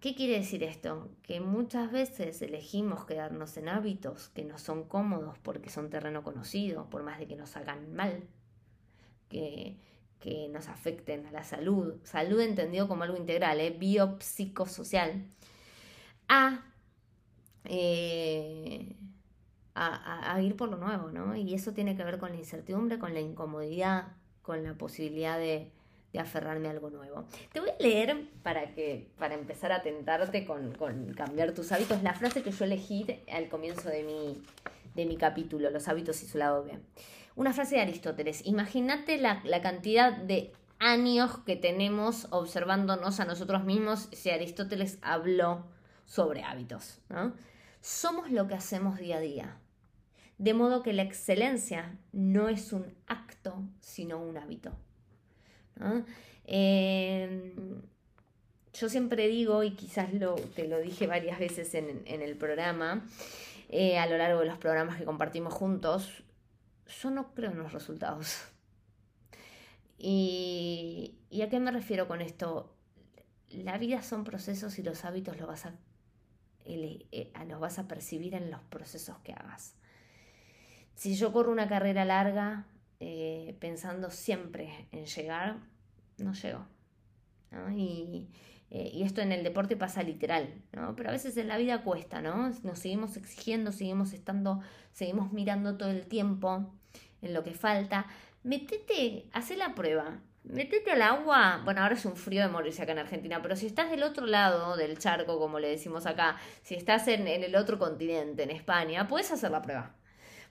¿Qué 0.00 0.14
quiere 0.14 0.38
decir 0.38 0.62
esto? 0.62 1.10
Que 1.22 1.40
muchas 1.40 1.92
veces 1.92 2.40
elegimos 2.40 3.04
quedarnos 3.04 3.56
en 3.58 3.68
hábitos 3.68 4.30
que 4.30 4.44
no 4.44 4.58
son 4.58 4.84
cómodos 4.84 5.36
porque 5.38 5.68
son 5.68 5.90
terreno 5.90 6.22
conocido, 6.22 6.88
por 6.88 7.02
más 7.02 7.18
de 7.18 7.26
que 7.26 7.36
nos 7.36 7.54
hagan 7.56 7.92
mal, 7.92 8.22
que, 9.28 9.76
que 10.18 10.48
nos 10.48 10.68
afecten 10.68 11.26
a 11.26 11.32
la 11.32 11.44
salud, 11.44 11.96
salud 12.04 12.40
entendido 12.40 12.88
como 12.88 13.02
algo 13.02 13.18
integral, 13.18 13.60
¿eh? 13.60 13.76
biopsicosocial, 13.78 15.26
eh, 17.64 18.96
a, 19.88 20.34
a 20.34 20.42
ir 20.42 20.56
por 20.56 20.68
lo 20.68 20.76
nuevo, 20.76 21.10
¿no? 21.10 21.34
Y 21.36 21.54
eso 21.54 21.72
tiene 21.72 21.96
que 21.96 22.04
ver 22.04 22.18
con 22.18 22.30
la 22.30 22.36
incertidumbre, 22.36 22.98
con 22.98 23.14
la 23.14 23.20
incomodidad, 23.20 24.08
con 24.42 24.62
la 24.64 24.74
posibilidad 24.74 25.38
de, 25.38 25.70
aferrarme 26.18 26.66
a 26.66 26.72
algo 26.72 26.90
nuevo. 26.90 27.24
Te 27.52 27.60
voy 27.60 27.70
a 27.70 27.80
leer 27.80 28.26
para, 28.42 28.74
que, 28.74 29.12
para 29.16 29.34
empezar 29.34 29.70
a 29.70 29.80
tentarte 29.80 30.44
con, 30.44 30.72
cambiar 31.14 31.52
tus 31.52 31.70
hábitos 31.70 32.02
la 32.02 32.14
frase 32.14 32.42
que 32.42 32.50
yo 32.50 32.64
elegí 32.64 33.06
al 33.32 33.48
comienzo 33.48 33.88
de 33.90 34.02
mi, 34.02 34.42
de 34.96 35.06
mi 35.06 35.16
capítulo, 35.16 35.70
Los 35.70 35.86
hábitos 35.86 36.20
y 36.24 36.26
su 36.26 36.36
lado 36.36 36.64
B. 36.64 36.76
Una 37.36 37.52
frase 37.52 37.76
de 37.76 37.82
Aristóteles. 37.82 38.44
Imagínate 38.44 39.18
la, 39.18 39.40
cantidad 39.62 40.12
de 40.12 40.52
años 40.80 41.38
que 41.46 41.54
tenemos 41.54 42.26
observándonos 42.30 43.20
a 43.20 43.24
nosotros 43.24 43.64
mismos 43.64 44.08
si 44.10 44.30
Aristóteles 44.30 44.98
habló 45.02 45.64
sobre 46.06 46.42
hábitos. 46.42 46.98
Somos 47.80 48.32
lo 48.32 48.48
que 48.48 48.54
hacemos 48.54 48.98
día 48.98 49.18
a 49.18 49.20
día. 49.20 49.59
De 50.40 50.54
modo 50.54 50.82
que 50.82 50.94
la 50.94 51.02
excelencia 51.02 51.98
no 52.12 52.48
es 52.48 52.72
un 52.72 52.94
acto, 53.06 53.62
sino 53.82 54.18
un 54.18 54.38
hábito. 54.38 54.72
Em, 56.46 57.82
yo 58.72 58.88
siempre 58.88 59.28
digo, 59.28 59.62
y 59.64 59.72
quizás 59.72 60.14
lo, 60.14 60.36
te 60.36 60.66
lo 60.66 60.78
dije 60.80 61.06
varias 61.06 61.38
veces 61.38 61.74
en, 61.74 62.06
el 62.06 62.36
programa, 62.38 63.06
eh, 63.68 63.98
a 63.98 64.06
lo 64.06 64.16
largo 64.16 64.40
de 64.40 64.46
los 64.46 64.56
programas 64.56 64.96
que 64.96 65.04
compartimos 65.04 65.52
juntos, 65.52 66.24
yo 67.02 67.10
no 67.10 67.34
creo 67.34 67.50
en 67.50 67.58
los 67.58 67.74
resultados. 67.74 68.38
¿Y, 69.98 71.18
a 71.42 71.50
qué 71.50 71.60
me 71.60 71.70
refiero 71.70 72.08
con 72.08 72.22
esto? 72.22 72.74
La 73.50 73.76
vida 73.76 74.02
son 74.02 74.24
procesos 74.24 74.78
y 74.78 74.82
los 74.82 75.04
hábitos 75.04 75.36
los 75.36 75.46
vas 75.46 75.66
a, 75.66 75.74
eh, 76.64 77.30
los 77.46 77.60
vas 77.60 77.78
a 77.78 77.86
percibir 77.86 78.34
en 78.34 78.50
los 78.50 78.62
procesos 78.62 79.18
que 79.18 79.34
hagas. 79.34 79.74
Si 81.00 81.14
yo 81.14 81.32
corro 81.32 81.50
una 81.50 81.66
carrera 81.66 82.04
larga, 82.04 82.66
eh, 82.98 83.56
pensando 83.58 84.10
siempre 84.10 84.86
en 84.92 85.06
llegar, 85.06 85.56
no 86.18 86.34
llego. 86.34 86.66
Eh, 87.52 88.28
y, 88.92 89.02
esto 89.02 89.22
en 89.22 89.32
el 89.32 89.42
deporte 89.42 89.78
pasa 89.78 90.02
literal, 90.02 90.62
¿no? 90.72 90.94
Pero 90.96 91.08
a 91.08 91.12
veces 91.12 91.38
en 91.38 91.48
la 91.48 91.56
vida 91.56 91.84
cuesta, 91.84 92.20
¿no? 92.20 92.50
Nos 92.64 92.80
seguimos 92.80 93.16
exigiendo, 93.16 93.72
seguimos 93.72 94.12
estando, 94.12 94.60
seguimos 94.92 95.32
mirando 95.32 95.78
todo 95.78 95.88
el 95.88 96.06
tiempo 96.06 96.70
en 97.22 97.32
lo 97.32 97.44
que 97.44 97.54
falta. 97.54 98.04
Metete, 98.42 99.24
hace 99.32 99.56
la 99.56 99.74
prueba. 99.74 100.20
Metete 100.44 100.90
al 100.90 101.00
agua. 101.00 101.62
Bueno, 101.64 101.80
ahora 101.80 101.94
es 101.94 102.04
un 102.04 102.14
frío 102.14 102.42
de 102.42 102.48
morirse 102.48 102.82
acá 102.82 102.92
en 102.92 102.98
Argentina, 102.98 103.40
pero 103.40 103.56
si 103.56 103.64
estás 103.64 103.90
del 103.90 104.02
otro 104.02 104.26
lado 104.26 104.76
del 104.76 104.98
charco, 104.98 105.38
como 105.38 105.60
le 105.60 105.68
decimos 105.70 106.04
acá, 106.04 106.36
si 106.62 106.74
estás 106.74 107.08
en 107.08 107.26
el 107.26 107.56
otro 107.56 107.78
continente, 107.78 108.42
en 108.42 108.50
España, 108.50 109.08
puedes 109.08 109.30
hacer 109.32 109.50
la 109.50 109.62
prueba. 109.62 109.94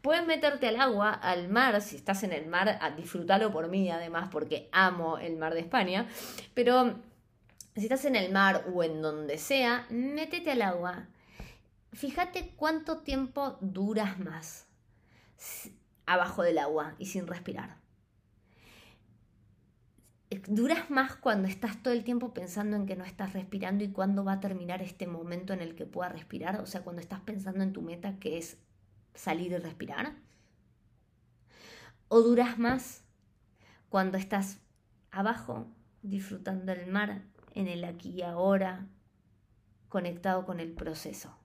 Puedes 0.02 0.26
meterte 0.26 0.68
al 0.68 0.80
agua, 0.80 1.12
al 1.12 1.50
mar, 1.50 1.82
si 1.82 1.98
estás 1.98 2.24
en 2.24 2.32
el 2.32 2.48
mar, 2.48 2.78
a 2.82 2.92
disfrutarlo 2.92 3.52
por 3.52 3.68
mí 3.68 3.92
además, 3.92 4.30
porque 4.32 4.70
amo 4.72 5.18
el 5.18 5.36
mar 5.36 5.54
de 5.54 5.60
España, 5.60 6.08
pero 6.54 6.96
si 7.76 7.84
estás 7.84 8.06
en 8.06 8.16
el 8.16 8.32
mar 8.32 8.66
o 8.74 8.84
en 8.84 9.02
donde 9.02 9.38
sea, 9.38 9.86
métete 9.90 10.52
al 10.52 10.62
agua. 10.62 11.08
Fíjate 11.92 12.54
cuánto 12.56 13.00
tiempo 13.00 13.58
duras 13.62 14.20
más 14.20 14.68
abajo 16.06 16.44
del 16.44 16.60
agua 16.60 16.96
y 16.98 17.06
sin 17.06 17.28
respirar. 17.28 17.78
Duras 20.48 20.90
más 20.92 21.16
cuando 21.16 21.48
estás 21.48 21.82
todo 21.82 21.94
el 21.94 22.04
tiempo 22.04 22.34
pensando 22.34 22.76
en 22.76 22.86
que 22.86 22.96
no 22.96 23.04
estás 23.04 23.34
respirando 23.34 23.84
y 23.84 23.92
cuándo 23.92 24.24
va 24.24 24.34
a 24.34 24.40
terminar 24.40 24.82
este 24.82 25.08
momento 25.08 25.54
en 25.54 25.62
el 25.62 25.76
que 25.76 25.86
pueda 25.86 26.10
respirar. 26.10 26.62
O 26.62 26.68
sea, 26.68 26.82
cuando 26.82 27.02
estás 27.02 27.20
pensando 27.22 27.64
en 27.64 27.74
tu 27.74 27.82
meta 27.82 28.20
que 28.20 28.38
es 28.38 28.58
salir 29.20 29.52
y 29.52 29.58
respirar? 29.58 30.14
¿O 32.08 32.22
duras 32.22 32.58
más 32.58 33.04
cuando 33.90 34.18
estás 34.18 34.60
abajo 35.12 35.68
disfrutando 36.02 36.72
el 36.72 36.88
mar 36.88 37.24
en 37.54 37.68
el 37.68 37.84
aquí 37.84 38.12
y 38.12 38.22
ahora, 38.22 38.88
conectado 39.90 40.46
con 40.46 40.62
el 40.62 40.72
proceso? 40.72 41.36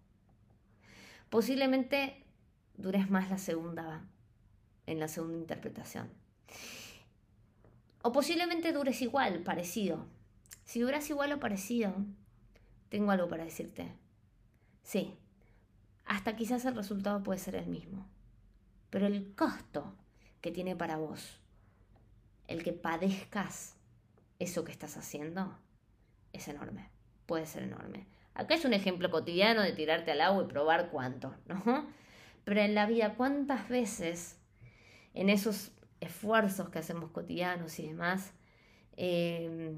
Posiblemente 1.30 2.24
dures 2.76 3.10
más 3.10 3.28
la 3.28 3.38
segunda, 3.38 4.04
en 4.86 5.00
la 5.00 5.08
segunda 5.08 5.36
interpretación. 5.36 6.08
O 8.02 8.12
posiblemente 8.12 8.72
dures 8.72 9.02
igual, 9.02 9.42
parecido. 9.42 10.06
Si 10.64 10.78
duras 10.78 11.10
igual 11.10 11.32
o 11.32 11.40
parecido, 11.40 11.92
tengo 12.88 13.10
algo 13.10 13.28
para 13.28 13.44
decirte. 13.44 13.98
Sí, 14.84 15.18
hasta 16.04 16.36
quizás 16.36 16.64
el 16.64 16.74
resultado 16.74 17.22
puede 17.22 17.38
ser 17.38 17.54
el 17.56 17.66
mismo. 17.66 18.06
Pero 18.90 19.06
el 19.06 19.34
costo 19.34 19.94
que 20.40 20.50
tiene 20.50 20.76
para 20.76 20.96
vos, 20.96 21.40
el 22.46 22.62
que 22.62 22.72
padezcas 22.72 23.76
eso 24.38 24.64
que 24.64 24.72
estás 24.72 24.96
haciendo, 24.96 25.58
es 26.32 26.48
enorme, 26.48 26.90
puede 27.26 27.46
ser 27.46 27.62
enorme. 27.62 28.06
Acá 28.34 28.54
es 28.54 28.64
un 28.64 28.74
ejemplo 28.74 29.10
cotidiano 29.10 29.62
de 29.62 29.72
tirarte 29.72 30.10
al 30.10 30.20
agua 30.20 30.44
y 30.44 30.46
probar 30.48 30.90
cuánto, 30.90 31.34
¿no? 31.46 31.86
Pero 32.44 32.60
en 32.60 32.74
la 32.74 32.86
vida, 32.86 33.14
¿cuántas 33.14 33.68
veces 33.68 34.38
en 35.14 35.30
esos 35.30 35.70
esfuerzos 36.00 36.68
que 36.68 36.78
hacemos 36.78 37.10
cotidianos 37.10 37.78
y 37.78 37.88
demás, 37.88 38.32
eh, 38.96 39.76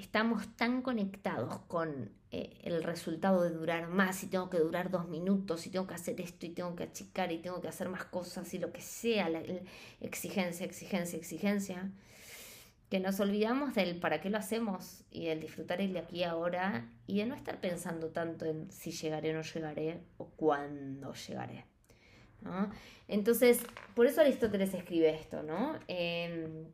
estamos 0.00 0.56
tan 0.56 0.82
conectados 0.82 1.58
con 1.68 2.10
eh, 2.32 2.58
el 2.62 2.82
resultado 2.82 3.42
de 3.42 3.50
durar 3.50 3.88
más 3.88 4.22
y 4.22 4.28
tengo 4.28 4.50
que 4.50 4.58
durar 4.58 4.90
dos 4.90 5.08
minutos 5.08 5.66
y 5.66 5.70
tengo 5.70 5.86
que 5.86 5.94
hacer 5.94 6.20
esto 6.20 6.46
y 6.46 6.50
tengo 6.50 6.74
que 6.76 6.84
achicar 6.84 7.32
y 7.32 7.38
tengo 7.38 7.60
que 7.60 7.68
hacer 7.68 7.88
más 7.88 8.04
cosas 8.04 8.52
y 8.54 8.58
lo 8.58 8.72
que 8.72 8.80
sea, 8.80 9.28
la, 9.28 9.42
exigencia, 10.00 10.64
exigencia, 10.64 11.18
exigencia, 11.18 11.90
que 12.88 13.00
nos 13.00 13.20
olvidamos 13.20 13.74
del 13.74 13.98
para 13.98 14.20
qué 14.20 14.30
lo 14.30 14.38
hacemos 14.38 15.04
y 15.10 15.26
del 15.26 15.40
disfrutar 15.40 15.80
el 15.80 15.92
de 15.92 16.00
aquí 16.00 16.24
ahora 16.24 16.88
y 17.06 17.18
de 17.18 17.26
no 17.26 17.34
estar 17.34 17.60
pensando 17.60 18.08
tanto 18.08 18.44
en 18.44 18.70
si 18.70 18.90
llegaré 18.92 19.30
o 19.30 19.34
no 19.34 19.42
llegaré 19.42 20.00
o 20.18 20.26
cuándo 20.30 21.12
llegaré. 21.14 21.64
Entonces, 23.06 23.60
por 23.94 24.06
eso 24.06 24.20
Aristóteles 24.20 24.72
escribe 24.72 25.10
esto, 25.10 25.42
¿no? 25.42 25.78
Em, 25.88 26.66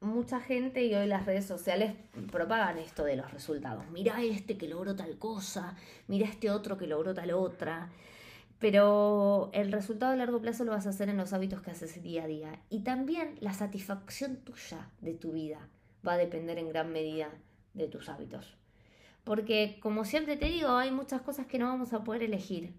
mucha 0.00 0.40
gente 0.40 0.84
y 0.84 0.94
hoy 0.94 1.06
las 1.06 1.26
redes 1.26 1.46
sociales 1.46 1.94
propagan 2.30 2.78
esto 2.78 3.04
de 3.04 3.16
los 3.16 3.32
resultados. 3.32 3.84
Mira 3.90 4.22
este 4.22 4.56
que 4.56 4.68
logró 4.68 4.94
tal 4.96 5.18
cosa, 5.18 5.76
mira 6.06 6.26
este 6.26 6.50
otro 6.50 6.76
que 6.78 6.86
logró 6.86 7.14
tal 7.14 7.32
otra. 7.32 7.90
Pero 8.58 9.50
el 9.52 9.70
resultado 9.70 10.12
a 10.12 10.16
largo 10.16 10.40
plazo 10.40 10.64
lo 10.64 10.72
vas 10.72 10.86
a 10.86 10.90
hacer 10.90 11.08
en 11.08 11.16
los 11.16 11.32
hábitos 11.32 11.62
que 11.62 11.70
haces 11.70 12.02
día 12.02 12.24
a 12.24 12.26
día. 12.26 12.60
Y 12.70 12.80
también 12.80 13.36
la 13.40 13.52
satisfacción 13.52 14.36
tuya 14.38 14.90
de 15.00 15.14
tu 15.14 15.32
vida 15.32 15.68
va 16.06 16.14
a 16.14 16.18
depender 16.18 16.58
en 16.58 16.68
gran 16.68 16.92
medida 16.92 17.30
de 17.74 17.86
tus 17.86 18.08
hábitos. 18.08 18.56
Porque 19.22 19.78
como 19.80 20.04
siempre 20.04 20.36
te 20.36 20.46
digo, 20.46 20.70
hay 20.70 20.90
muchas 20.90 21.22
cosas 21.22 21.46
que 21.46 21.58
no 21.58 21.66
vamos 21.66 21.92
a 21.92 22.02
poder 22.02 22.22
elegir, 22.24 22.72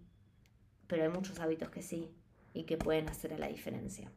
pero 0.88 1.04
hay 1.04 1.10
muchos 1.10 1.40
hábitos 1.40 1.70
que 1.70 1.82
sí. 1.82 2.10
y 2.52 2.64
que 2.64 2.78
pueden 2.78 3.08
hacer 3.08 3.32
a 3.34 3.38
la 3.38 3.48
diferencia. 3.48 4.12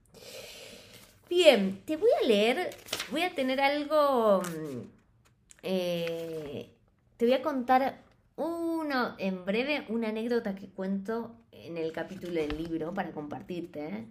Bien, 1.35 1.81
te 1.87 1.97
voy 1.97 2.11
a 2.23 2.27
leer, 2.27 2.68
voy 3.11 3.23
a 3.23 3.35
tener 3.35 3.59
algo, 3.59 4.42
mm, 4.42 4.81
eh, 5.62 6.68
te 7.16 7.25
voy 7.25 7.33
a 7.33 7.40
contar 7.40 8.03
uno, 8.37 9.14
en 9.16 9.47
breve, 9.47 9.87
una 9.88 10.11
anécdota 10.11 10.55
que 10.55 10.68
cuento 10.68 11.35
en 11.51 11.79
el 11.79 11.90
capítulo 11.92 12.35
del 12.35 12.62
libro 12.62 12.92
para 12.92 13.12
compartirte 13.12 13.87
¿eh? 13.88 14.07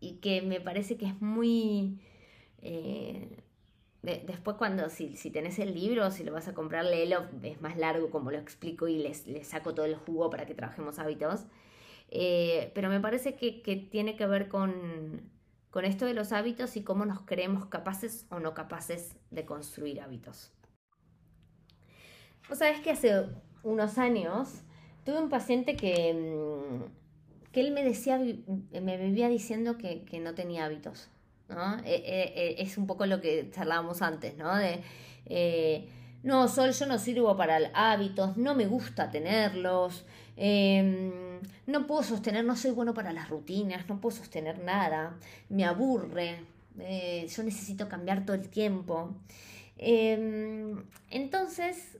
y 0.00 0.20
que 0.20 0.40
me 0.40 0.58
parece 0.58 0.96
que 0.96 1.04
es 1.04 1.20
muy... 1.20 2.00
Eh, 2.62 3.28
después 4.00 4.56
cuando, 4.56 4.88
si, 4.88 5.18
si 5.18 5.30
tenés 5.30 5.58
el 5.58 5.74
libro, 5.74 6.10
si 6.10 6.24
lo 6.24 6.32
vas 6.32 6.48
a 6.48 6.54
comprar, 6.54 6.86
léelo, 6.86 7.26
es 7.42 7.60
más 7.60 7.76
largo 7.76 8.08
como 8.08 8.30
lo 8.30 8.38
explico 8.38 8.88
y 8.88 8.96
les, 8.96 9.26
saco 9.42 9.74
todo 9.74 9.84
el 9.84 9.96
jugo 9.96 10.30
para 10.30 10.46
que 10.46 10.54
trabajemos 10.54 10.98
hábitos. 10.98 11.44
Pero 12.10 12.88
me 12.88 13.00
parece 13.00 13.34
que, 13.34 13.60
que 13.60 13.76
tiene 13.76 14.16
que 14.16 14.26
ver 14.26 14.48
con, 14.48 15.28
con 15.78 15.84
esto 15.84 16.06
de 16.06 16.12
los 16.12 16.32
hábitos 16.32 16.76
y 16.76 16.82
cómo 16.82 17.04
nos 17.04 17.20
creemos 17.20 17.66
capaces 17.66 18.26
o 18.30 18.40
no 18.40 18.52
capaces 18.52 19.14
de 19.30 19.44
construir 19.44 20.00
hábitos. 20.00 20.50
Vos 22.48 22.58
sabés 22.58 22.80
que 22.80 22.90
hace 22.90 23.26
unos 23.62 23.96
años 23.96 24.64
tuve 25.04 25.20
un 25.20 25.28
paciente 25.28 25.76
que, 25.76 26.12
mm, 26.14 27.52
que 27.52 27.60
él 27.60 27.70
me 27.70 27.84
decía, 27.84 28.18
me 28.18 28.96
vivía 28.96 29.28
diciendo 29.28 29.78
que, 29.78 30.02
no 30.20 30.34
tenía 30.34 30.64
hábitos. 30.64 31.10
¿no? 31.48 31.78
E, 31.84 31.94
e, 31.94 32.56
e, 32.58 32.60
es 32.60 32.76
un 32.76 32.88
poco 32.88 33.06
lo 33.06 33.20
que 33.20 33.48
charlábamos 33.52 34.02
antes, 34.02 34.36
¿no? 34.36 34.58
Eh, 34.58 35.88
no, 36.22 36.48
Sol, 36.48 36.72
yo 36.72 36.86
no 36.86 36.98
sirvo 36.98 37.36
para 37.36 37.58
hábitos, 37.74 38.36
no 38.36 38.54
me 38.54 38.66
gusta 38.66 39.10
tenerlos, 39.10 40.04
em, 40.36 41.40
no 41.66 41.86
puedo 41.86 42.02
sostener, 42.02 42.44
no 42.44 42.56
soy 42.56 42.72
bueno 42.72 42.94
para 42.94 43.12
las 43.12 43.28
rutinas, 43.28 43.88
no 43.88 44.00
puedo 44.00 44.16
sostener 44.16 44.58
nada, 44.58 45.16
me 45.48 45.64
aburre, 45.64 46.44
eh, 46.80 47.26
yo 47.28 47.42
necesito 47.42 47.88
cambiar 47.88 48.24
todo 48.24 48.36
el 48.36 48.48
tiempo. 48.48 49.14
Em, 49.76 50.82
entonces, 51.10 51.98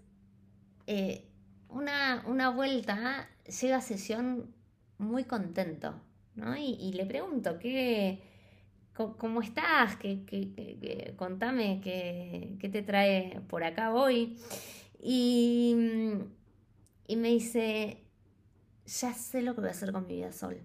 eh, 0.87 1.25
una, 1.69 2.25
una, 2.27 2.51
vuelta 2.51 3.29
llega 3.61 3.77
a 3.77 3.81
sesión 3.81 4.53
muy 4.99 5.25
contento, 5.25 5.95
¿no? 6.35 6.57
Y, 6.57 6.93
le 6.93 7.07
pregunto, 7.07 7.59
¿qué, 7.59 8.21
¿cómo 9.17 9.41
estás? 9.41 9.97
¿Qué, 9.97 11.15
contame 11.17 11.81
qué, 11.83 12.57
qué, 12.61 12.69
te 12.69 12.83
trae 12.83 13.41
por 13.49 13.65
acá 13.65 13.95
hoy. 13.95 14.39
Y, 15.01 15.77
y 17.07 17.17
me 17.17 17.29
dice, 17.29 18.03
ya 18.87 19.15
sé 19.15 19.43
lo 19.43 19.55
que 19.55 19.61
voy 19.61 19.69
a 19.69 19.73
hacer 19.73 19.93
con 19.93 20.07
mi 20.07 20.17
vida 20.17 20.33
sol. 20.33 20.61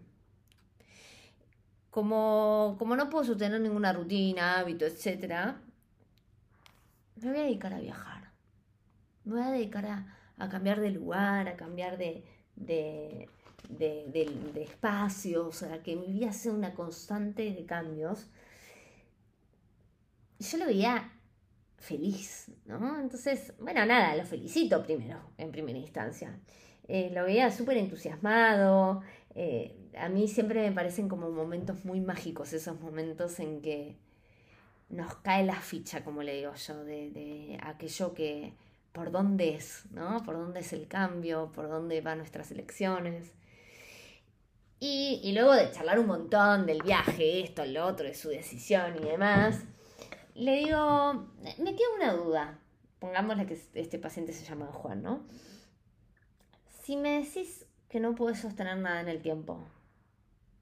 Como, 1.89 2.75
como 2.79 2.95
no 2.95 3.09
puedo 3.09 3.23
sostener 3.23 3.61
ninguna 3.61 3.93
rutina, 3.93 4.59
hábito, 4.59 4.85
etc., 4.85 5.55
me 7.21 7.29
voy 7.29 7.39
a 7.39 7.43
dedicar 7.43 7.73
a 7.73 7.79
viajar 7.79 8.23
me 9.25 9.35
voy 9.35 9.43
a 9.43 9.51
dedicar 9.51 9.85
a, 9.85 10.49
cambiar 10.49 10.81
de 10.81 10.91
lugar, 10.91 11.47
a 11.47 11.55
cambiar 11.55 11.97
de, 11.97 12.23
de, 12.55 13.29
de, 13.69 14.63
espacio, 14.63 15.47
o 15.47 15.51
sea, 15.51 15.81
que 15.81 15.95
mi 15.95 16.07
vida 16.07 16.31
sea 16.31 16.51
una 16.51 16.73
constante 16.73 17.53
de 17.53 17.65
cambios. 17.65 18.27
Yo 20.39 20.57
lo 20.57 20.65
veía 20.65 21.11
feliz, 21.77 22.51
¿no? 22.65 22.99
Entonces, 22.99 23.53
bueno, 23.59 23.85
nada, 23.85 24.15
lo 24.15 24.25
felicito 24.25 24.83
primero, 24.83 25.19
en 25.37 25.51
primera 25.51 25.77
instancia. 25.77 26.39
Eh, 26.87 27.11
lo 27.13 27.23
veía 27.25 27.51
súper 27.51 27.77
entusiasmado. 27.77 29.01
Eh, 29.35 29.91
a 29.97 30.09
mí 30.09 30.27
siempre 30.27 30.67
me 30.69 30.75
parecen 30.75 31.09
como 31.09 31.29
momentos 31.31 31.85
muy 31.85 32.01
mágicos 32.01 32.53
esos 32.53 32.79
momentos 32.79 33.39
en 33.39 33.61
que 33.61 33.97
nos 34.89 35.15
cae 35.15 35.45
la 35.45 35.59
ficha, 35.59 36.03
como 36.03 36.23
le 36.23 36.35
digo 36.35 36.53
yo, 36.53 36.83
de 36.83 37.57
aquello 37.63 38.13
que, 38.13 38.53
por 38.93 39.11
dónde 39.11 39.55
es, 39.55 39.85
¿no? 39.91 40.23
Por 40.23 40.35
dónde 40.35 40.61
es 40.61 40.71
el 40.71 40.87
cambio, 40.87 41.51
por 41.53 41.67
dónde 41.67 41.99
van 42.01 42.19
nuestras 42.19 42.51
elecciones. 42.51 43.33
Y, 44.85 45.31
luego 45.31 45.53
de 45.53 45.71
charlar 45.71 45.97
un 45.97 46.07
montón 46.07 46.65
del 46.65 46.81
viaje, 46.81 47.41
esto, 47.41 47.63
lo 47.65 47.85
otro, 47.85 48.05
de 48.05 48.13
su 48.13 48.27
decisión 48.27 48.97
y 48.97 49.05
demás, 49.05 49.63
le 50.35 50.57
digo, 50.57 51.29
me 51.59 51.73
queda 51.73 51.87
una 51.95 52.13
duda. 52.13 52.59
Pongámosle 52.99 53.45
que 53.45 53.57
este 53.75 53.97
paciente 53.97 54.33
se 54.33 54.43
llama 54.43 54.67
Juan, 54.67 55.01
¿no? 55.01 55.25
Si 56.81 56.97
me 56.97 57.21
decís 57.23 57.65
que 57.87 58.01
no 58.01 58.13
puedes 58.13 58.39
sostener 58.39 58.77
nada 58.77 58.99
en 58.99 59.07
el 59.07 59.21
tiempo, 59.21 59.65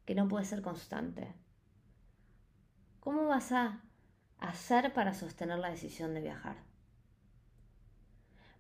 que 0.06 0.14
no 0.14 0.28
puedes 0.28 0.50
ser 0.50 0.62
constante, 0.62 1.34
¿cómo 3.00 3.26
vas 3.26 3.52
a 3.52 3.82
hacer 4.38 4.94
para 4.94 5.16
sostener 5.16 5.58
la 5.58 5.72
decisión 5.72 6.14
de 6.14 6.22
viajar? 6.22 6.58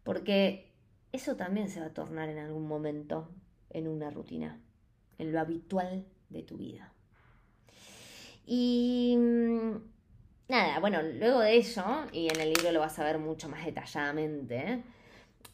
porque 0.03 0.73
eso 1.11 1.35
también 1.35 1.69
se 1.69 1.79
va 1.79 1.87
a 1.87 1.93
tornar 1.93 2.29
en 2.29 2.39
algún 2.39 2.67
momento 2.67 3.29
en 3.69 3.87
una 3.87 4.09
rutina, 4.09 4.59
en 5.17 5.31
lo 5.31 5.39
habitual 5.39 6.05
de 6.29 6.43
tu 6.43 6.57
vida. 6.57 6.91
Y 8.45 9.15
mm, 9.17 9.71
nada, 10.49 10.79
bueno, 10.79 11.01
luego 11.01 11.39
de 11.39 11.57
eso, 11.57 11.83
y 12.11 12.27
en 12.27 12.39
el 12.39 12.53
libro 12.53 12.71
lo 12.71 12.79
vas 12.79 12.97
a 12.99 13.03
ver 13.03 13.19
mucho 13.19 13.49
más 13.49 13.65
detalladamente, 13.65 14.83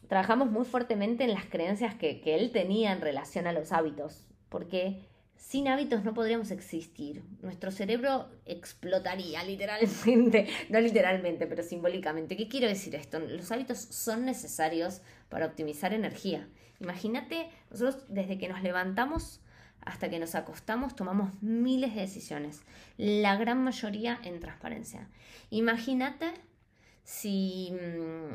trabajamos 0.08 0.50
muy 0.50 0.64
fuertemente 0.64 1.24
en 1.24 1.34
las 1.34 1.44
creencias 1.44 1.94
que, 1.94 2.20
que 2.20 2.34
él 2.34 2.50
tenía 2.50 2.92
en 2.92 3.00
relación 3.00 3.46
a 3.46 3.52
los 3.52 3.72
hábitos, 3.72 4.26
porque 4.48 5.08
sin 5.38 5.68
hábitos 5.68 6.04
no 6.04 6.12
podríamos 6.14 6.50
existir. 6.50 7.22
Nuestro 7.40 7.70
cerebro 7.70 8.28
explotaría 8.44 9.42
literalmente, 9.44 10.48
no 10.68 10.80
literalmente, 10.80 11.46
pero 11.46 11.62
simbólicamente. 11.62 12.36
¿Qué 12.36 12.48
quiero 12.48 12.66
decir 12.68 12.94
esto? 12.94 13.20
Los 13.20 13.50
hábitos 13.52 13.78
son 13.78 14.24
necesarios 14.24 15.00
para 15.28 15.46
optimizar 15.46 15.94
energía. 15.94 16.48
Imagínate, 16.80 17.48
nosotros 17.70 18.04
desde 18.08 18.38
que 18.38 18.48
nos 18.48 18.62
levantamos 18.62 19.40
hasta 19.88 20.10
que 20.10 20.18
nos 20.18 20.34
acostamos 20.34 20.94
tomamos 20.94 21.42
miles 21.42 21.94
de 21.94 22.02
decisiones, 22.02 22.60
la 22.98 23.36
gran 23.36 23.64
mayoría 23.64 24.20
en 24.22 24.38
transparencia. 24.38 25.08
Imagínate 25.48 26.26
si, 27.04 27.72
mm, 27.72 28.34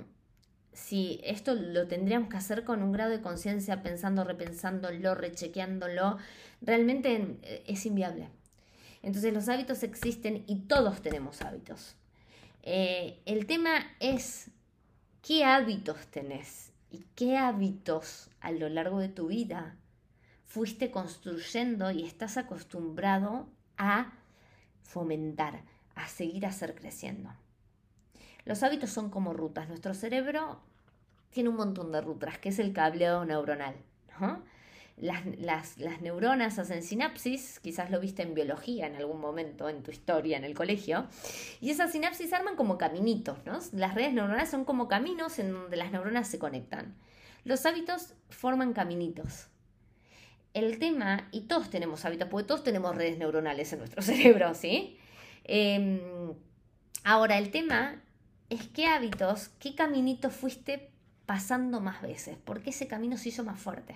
si 0.74 1.22
esto 1.24 1.54
lo 1.54 1.88
tendríamos 1.88 2.30
que 2.30 2.38
hacer 2.38 2.64
con 2.64 2.82
un 2.82 2.92
grado 2.92 3.12
de 3.12 3.22
conciencia, 3.22 3.84
pensando, 3.84 4.24
repensándolo, 4.24 5.14
rechequeándolo, 5.14 6.18
realmente 6.62 7.38
eh, 7.44 7.64
es 7.68 7.86
inviable. 7.86 8.30
Entonces 9.04 9.32
los 9.32 9.48
hábitos 9.48 9.84
existen 9.84 10.44
y 10.48 10.56
todos 10.62 11.04
tenemos 11.04 11.44
hábitos. 11.44 11.96
Eh, 12.64 13.22
el 13.26 13.46
tema 13.46 13.86
es 14.00 14.50
qué 15.22 15.44
hábitos 15.44 16.08
tenés 16.08 16.72
y 16.90 17.06
qué 17.16 17.38
hábitos 17.38 18.32
a 18.40 18.52
lo 18.52 18.70
largo 18.70 18.98
de 18.98 19.10
tu 19.10 19.28
vida 19.28 19.76
fuiste 20.54 20.92
construyendo 20.92 21.90
y 21.90 22.06
estás 22.06 22.38
acostumbrado 22.38 23.48
a 23.76 24.14
fomentar, 24.84 25.64
a 25.96 26.08
seguir 26.08 26.46
hacer 26.46 26.76
creciendo. 26.76 27.32
Los 28.46 28.62
hábitos 28.62 28.92
son 28.92 29.10
como 29.10 29.34
rutas. 29.34 29.68
Nuestro 29.68 29.96
cerebro 29.96 30.62
tiene 31.32 31.50
un 31.50 31.56
montón 31.56 31.92
de 31.92 32.02
rutas, 32.02 32.38
que 32.38 32.50
es 32.50 32.60
el 32.60 32.72
cableado 32.72 33.26
neuronal. 33.26 33.74
¿no? 34.20 34.44
las, 34.98 35.76
neuronas 36.02 36.60
hacen 36.60 36.84
sinapsis, 36.84 37.60
quizás 37.60 37.90
lo 37.90 38.00
viste 38.00 38.22
en 38.22 38.36
biología 38.36 38.86
en 38.86 38.96
algún 38.96 39.20
momento 39.20 39.70
en 39.70 39.82
tu 39.82 39.90
historia 39.90 40.38
en 40.38 40.44
el 40.44 40.54
colegio, 40.54 41.08
y 41.62 41.72
esas 41.72 41.94
sinapsis 41.94 42.32
arman 42.32 42.56
como 42.56 42.78
caminitos, 42.78 43.44
¿no? 43.44 43.58
Las 43.72 43.96
redes 43.96 44.14
neuronales 44.14 44.52
son 44.52 44.66
como 44.66 44.88
caminos 44.88 45.40
en 45.40 45.52
donde 45.52 45.78
las 45.78 45.92
neuronas 45.92 46.28
se 46.28 46.38
conectan. 46.38 46.94
Los 47.44 47.66
hábitos 47.66 48.14
forman 48.30 48.74
caminitos. 48.74 49.48
El 50.54 50.78
tema, 50.80 51.28
y 51.32 51.42
todos 51.42 51.70
tenemos 51.70 52.06
hábitos, 52.06 52.28
porque 52.30 52.48
todos 52.48 52.64
tenemos 52.64 52.96
redes 52.96 53.18
neuronales 53.18 53.72
en 53.74 53.80
nuestro 53.80 54.02
cerebro, 54.04 54.54
¿sí? 54.54 54.98
Em, 55.44 56.00
ahora, 57.04 57.38
el 57.38 57.52
tema 57.52 58.02
es 58.50 58.68
qué 58.68 58.86
hábitos, 58.86 59.50
qué 59.60 59.76
caminito 59.76 60.30
fuiste 60.30 60.92
pasando 61.26 61.80
más 61.82 62.02
veces, 62.02 62.38
porque 62.44 62.70
ese 62.70 62.88
camino 62.88 63.18
se 63.18 63.30
hizo 63.30 63.44
más 63.44 63.60
fuerte. 63.60 63.96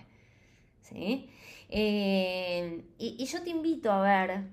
¿sí? 0.89 1.29
Eh, 1.69 2.83
y, 2.97 3.25
yo 3.25 3.41
te 3.41 3.49
invito 3.49 3.91
a 3.91 4.01
ver 4.01 4.43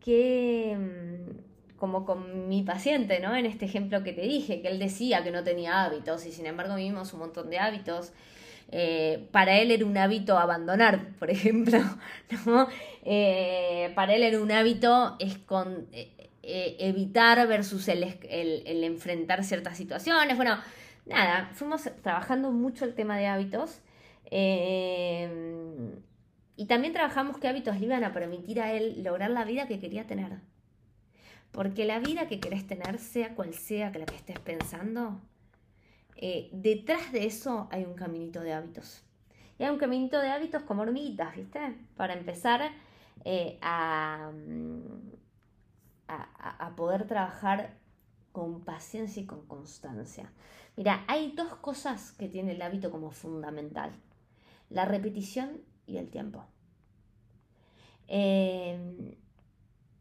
que, 0.00 0.76
mm, 0.78 1.76
como 1.78 2.04
con 2.04 2.48
mi 2.48 2.62
paciente, 2.62 3.20
¿no? 3.20 3.34
En 3.34 3.46
este 3.46 3.64
ejemplo 3.64 4.04
que 4.04 4.12
te 4.12 4.22
dije, 4.22 4.62
que 4.62 4.68
él 4.68 4.78
decía 4.78 5.24
que 5.24 5.32
no 5.32 5.42
tenía 5.42 5.82
hábitos 5.84 6.26
y 6.26 6.32
sin 6.32 6.46
embargo 6.46 6.76
vivimos 6.76 7.12
un 7.12 7.20
montón 7.20 7.50
de 7.50 7.58
hábitos. 7.58 8.12
Eh, 8.74 9.28
para 9.32 9.58
él 9.58 9.70
era 9.70 9.84
un 9.84 9.98
hábito 9.98 10.38
abandonar, 10.38 11.08
por 11.18 11.30
ejemplo. 11.30 11.78
Eh, 13.04 13.92
para 13.94 14.14
él 14.14 14.22
era 14.22 14.40
un 14.40 14.50
hábito 14.50 15.18
con, 15.46 15.86
evitar 16.42 17.46
versus 17.46 17.86
el, 17.88 18.18
el, 18.28 18.84
enfrentar 18.84 19.44
ciertas 19.44 19.76
situaciones. 19.76 20.36
Bueno, 20.36 20.58
nada, 21.06 21.50
fuimos 21.52 21.88
trabajando 22.02 22.50
mucho 22.50 22.84
el 22.84 22.94
tema 22.94 23.16
de 23.18 23.26
hábitos 23.26 23.82
y 26.56 26.66
también 26.66 26.92
trabajamos 26.92 27.38
qué 27.38 27.48
hábitos 27.48 27.78
le 27.78 27.86
iban 27.86 28.04
a 28.04 28.12
permitir 28.12 28.60
a 28.60 28.72
él 28.72 29.02
lograr 29.04 29.30
la 29.30 29.44
vida 29.44 29.66
que 29.66 29.78
quería 29.78 30.06
tener. 30.06 30.40
Porque 31.50 31.84
la 31.84 31.98
vida 31.98 32.28
que 32.28 32.40
querés 32.40 32.66
tener, 32.66 32.98
sea 32.98 33.34
cual 33.34 33.52
sea 33.52 33.92
que 33.92 33.98
la 33.98 34.06
que 34.06 34.16
estés 34.16 34.38
pensando, 34.38 35.20
eh, 36.16 36.50
detrás 36.52 37.12
de 37.12 37.26
eso 37.26 37.68
hay 37.70 37.84
un 37.84 37.94
caminito 37.94 38.40
de 38.40 38.52
hábitos. 38.52 39.04
Y 39.58 39.64
hay 39.64 39.70
un 39.70 39.78
caminito 39.78 40.18
de 40.20 40.30
hábitos 40.30 40.62
como 40.62 40.82
hormiguitas, 40.82 41.36
¿viste? 41.36 41.60
Para 41.96 42.14
empezar 42.14 42.72
eh, 43.24 43.58
a, 43.60 44.30
a, 46.08 46.66
a 46.66 46.76
poder 46.76 47.06
trabajar 47.06 47.76
con 48.32 48.64
paciencia 48.64 49.22
y 49.22 49.26
con 49.26 49.46
constancia. 49.46 50.32
Mira, 50.76 51.04
hay 51.06 51.32
dos 51.32 51.54
cosas 51.56 52.12
que 52.12 52.28
tiene 52.28 52.52
el 52.52 52.62
hábito 52.62 52.90
como 52.90 53.10
fundamental. 53.10 53.92
La 54.70 54.86
repetición 54.86 55.60
y 55.86 55.98
el 55.98 56.08
tiempo. 56.08 56.46
Eh, 58.08 59.16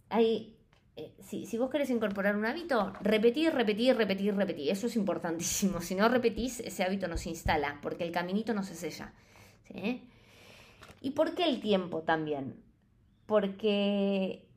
hay, 0.09 0.57
eh, 1.05 1.45
si, 1.45 1.57
vos 1.57 1.69
querés 1.69 1.89
incorporar 1.89 2.35
un 2.35 2.45
hábito, 2.45 2.93
repetir, 3.01 3.53
repetir, 3.53 3.95
repetir, 3.95 4.35
repetir. 4.35 4.71
Eso 4.71 4.87
es 4.87 4.95
importantísimo. 4.95 5.81
Si 5.81 5.95
no 5.95 6.07
repetís, 6.09 6.59
ese 6.59 6.83
hábito 6.83 7.07
no 7.07 7.17
se 7.17 7.29
instala, 7.29 7.79
porque 7.81 8.03
el 8.03 8.11
caminito 8.11 8.53
no 8.53 8.63
se 8.63 8.75
sella. 8.75 9.13
¿Y 11.01 11.11
por 11.11 11.33
qué 11.33 11.45
el 11.45 11.61
tiempo 11.61 12.01
también? 12.01 12.61
Porque 13.25 14.47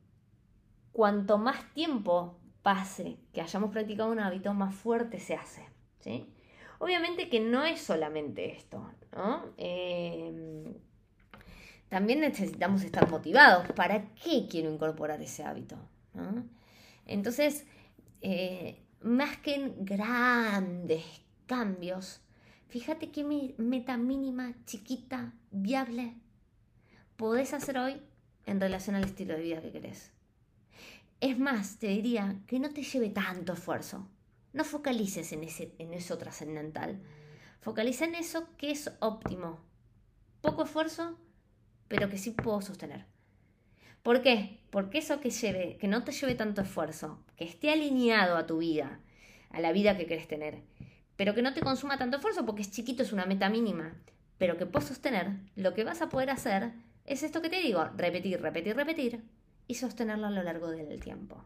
cuanto 0.91 1.37
más 1.37 1.73
tiempo 1.73 2.37
pase 2.61 3.17
que 3.33 3.41
hayamos 3.41 3.71
practicado 3.71 4.11
un 4.11 4.19
hábito, 4.19 4.53
más 4.53 4.75
fuerte 4.75 5.19
se 5.19 5.35
hace. 5.35 5.65
Obviamente 6.79 7.29
que 7.29 7.39
no 7.39 7.63
es 7.63 7.81
solamente 7.81 8.51
esto. 8.51 8.85
Eh, 9.57 10.75
también 11.89 12.19
necesitamos 12.19 12.83
estar 12.83 13.09
motivados. 13.09 13.71
¿Para 13.73 14.13
qué 14.15 14.47
quiero 14.49 14.71
incorporar 14.71 15.21
ese 15.21 15.43
hábito? 15.43 15.77
Entonces, 17.05 17.65
eh, 18.21 18.83
más 19.01 19.37
que 19.37 19.55
en 19.55 19.85
grandes 19.85 21.03
cambios, 21.45 22.21
fíjate 22.67 23.11
qué 23.11 23.23
meta 23.57 23.97
mínima, 23.97 24.53
chiquita, 24.65 25.33
viable, 25.51 26.15
podés 27.15 27.53
hacer 27.53 27.77
hoy 27.77 28.01
en 28.45 28.59
relación 28.59 28.95
al 28.95 29.05
estilo 29.05 29.35
de 29.35 29.43
vida 29.43 29.61
que 29.61 29.71
querés. 29.71 30.11
Es 31.21 31.39
más, 31.39 31.77
te 31.77 31.87
diría 31.87 32.41
que 32.47 32.59
no 32.59 32.71
te 32.71 32.83
lleve 32.83 33.09
tanto 33.09 33.53
esfuerzo. 33.53 34.07
No 34.53 34.63
focalices 34.63 35.31
en, 35.31 35.43
ese, 35.43 35.73
en 35.79 35.93
eso 35.93 36.17
trascendental. 36.17 37.01
Focaliza 37.61 38.05
en 38.05 38.15
eso 38.15 38.47
que 38.57 38.71
es 38.71 38.91
óptimo. 38.99 39.59
Poco 40.41 40.63
esfuerzo, 40.63 41.17
pero 41.87 42.09
que 42.09 42.17
sí 42.17 42.31
puedo 42.31 42.61
sostener. 42.61 43.05
¿Por 44.05 44.21
qué? 44.21 44.59
Porque 44.69 44.99
eso 44.99 45.19
que 45.19 45.31
lleve, 45.31 45.77
que 45.77 45.87
no 45.87 46.03
te 46.03 46.11
lleve 46.11 46.35
tanto 46.35 46.61
esfuerzo, 46.61 47.17
que 47.37 47.43
esté 47.43 47.71
alineado 47.71 48.37
a 48.37 48.45
tu 48.45 48.59
vida, 48.59 48.99
a 49.49 49.59
la 49.59 49.71
vida 49.71 49.97
que 49.97 50.05
querés 50.05 50.27
tener, 50.27 50.61
pero 51.15 51.33
que 51.33 51.41
no 51.41 51.55
te 51.55 51.61
consuma 51.61 51.97
tanto 51.97 52.17
esfuerzo 52.17 52.45
porque 52.45 52.61
es 52.61 52.69
chiquito, 52.69 53.01
es 53.01 53.13
una 53.13 53.25
meta 53.25 53.49
mínima, 53.49 53.95
pero 54.37 54.57
que 54.57 54.67
puedes 54.67 54.89
sostener, 54.89 55.31
lo 55.55 55.73
que 55.73 55.83
vas 55.83 56.03
a 56.03 56.09
poder 56.09 56.29
hacer 56.29 56.73
es 57.05 57.23
esto 57.23 57.41
que 57.41 57.49
te 57.49 57.59
digo, 57.59 57.83
repetir, 57.97 58.39
repetir, 58.39 58.75
repetir 58.75 59.23
y 59.65 59.73
sostenerlo 59.73 60.27
a 60.27 60.29
lo 60.29 60.43
largo 60.43 60.69
del 60.69 60.99
tiempo. 60.99 61.43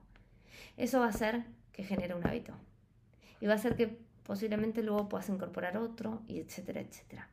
Eso 0.75 0.99
va 0.99 1.05
a 1.05 1.11
hacer 1.11 1.45
que 1.71 1.85
genere 1.85 2.13
un 2.13 2.27
hábito 2.27 2.55
y 3.39 3.45
va 3.45 3.53
a 3.53 3.55
hacer 3.55 3.77
que 3.77 3.99
posiblemente 4.23 4.83
luego 4.83 5.07
puedas 5.07 5.29
incorporar 5.29 5.77
otro 5.77 6.23
y 6.27 6.39
etcétera, 6.41 6.81
etcétera. 6.81 7.29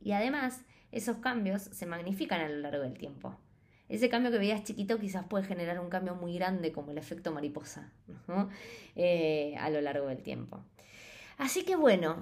Y 0.00 0.12
además, 0.12 0.62
esos 0.90 1.18
cambios 1.18 1.60
se 1.60 1.84
magnifican 1.84 2.40
a 2.40 2.48
lo 2.48 2.56
largo 2.56 2.84
del 2.84 2.96
tiempo. 2.96 3.38
Ese 3.88 4.08
cambio 4.08 4.30
que 4.30 4.38
veías 4.38 4.64
chiquito 4.64 4.98
quizás 4.98 5.24
puede 5.26 5.44
generar 5.44 5.80
un 5.80 5.88
cambio 5.88 6.14
muy 6.14 6.34
grande 6.34 6.72
como 6.72 6.90
el 6.90 6.98
efecto 6.98 7.32
mariposa 7.32 7.90
eh, 8.96 9.54
a 9.58 9.70
lo 9.70 9.80
largo 9.80 10.08
del 10.08 10.22
tiempo. 10.22 10.62
Así 11.38 11.64
que 11.64 11.76
bueno, 11.76 12.16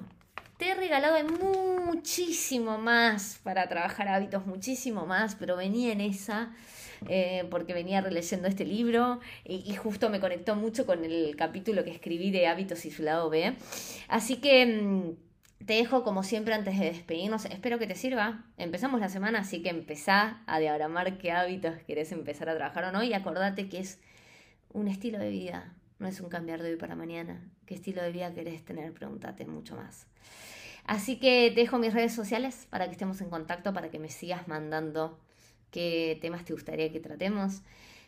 te 0.58 0.68
he 0.68 0.74
regalado 0.74 1.16
muchísimo 1.24 2.78
más 2.78 3.40
para 3.42 3.68
trabajar 3.68 4.08
hábitos, 4.08 4.46
muchísimo 4.46 5.06
más, 5.06 5.34
pero 5.34 5.56
venía 5.56 5.92
en 5.92 6.00
esa 6.00 6.52
eh, 7.08 7.46
porque 7.50 7.74
venía 7.74 8.00
releyendo 8.00 8.48
este 8.48 8.64
libro 8.64 9.20
y, 9.44 9.70
y, 9.70 9.76
justo 9.76 10.08
me 10.08 10.18
conectó 10.18 10.56
mucho 10.56 10.86
con 10.86 11.04
el 11.04 11.36
capítulo 11.36 11.84
que 11.84 11.90
escribí 11.90 12.30
de 12.30 12.46
hábitos 12.46 12.86
y 12.86 12.90
su 12.90 13.02
lado 13.02 13.28
B. 13.28 13.54
Así 14.08 14.36
que 14.36 14.64
mm, 14.66 15.25
te 15.64 15.74
dejo 15.74 16.04
como 16.04 16.22
siempre 16.22 16.54
antes 16.54 16.78
de 16.78 16.86
despedirnos. 16.86 17.46
Espero 17.46 17.78
que 17.78 17.86
te 17.86 17.94
sirva. 17.94 18.44
Empezamos 18.58 19.00
la 19.00 19.08
semana, 19.08 19.40
así 19.40 19.62
que 19.62 19.70
empezá 19.70 20.42
a 20.46 20.58
diagramar 20.58 21.18
qué 21.18 21.32
hábitos 21.32 21.74
querés 21.86 22.12
empezar 22.12 22.48
a 22.48 22.56
trabajar 22.56 22.84
o 22.84 22.92
no. 22.92 23.02
Y 23.02 23.14
acordate 23.14 23.68
que 23.68 23.78
es 23.78 23.98
un 24.72 24.88
estilo 24.88 25.18
de 25.18 25.30
vida, 25.30 25.72
no 25.98 26.06
es 26.06 26.20
un 26.20 26.28
cambiar 26.28 26.62
de 26.62 26.70
hoy 26.70 26.76
para 26.76 26.94
mañana. 26.94 27.40
¿Qué 27.64 27.74
estilo 27.74 28.02
de 28.02 28.12
vida 28.12 28.34
querés 28.34 28.64
tener? 28.64 28.92
Pregúntate 28.92 29.46
mucho 29.46 29.76
más. 29.76 30.06
Así 30.84 31.18
que 31.18 31.50
te 31.54 31.62
dejo 31.62 31.78
mis 31.78 31.94
redes 31.94 32.14
sociales 32.14 32.66
para 32.70 32.86
que 32.86 32.92
estemos 32.92 33.20
en 33.20 33.30
contacto, 33.30 33.72
para 33.72 33.90
que 33.90 33.98
me 33.98 34.08
sigas 34.08 34.46
mandando 34.46 35.18
qué 35.70 36.18
temas 36.20 36.44
te 36.44 36.52
gustaría 36.52 36.92
que 36.92 37.00
tratemos. 37.00 37.62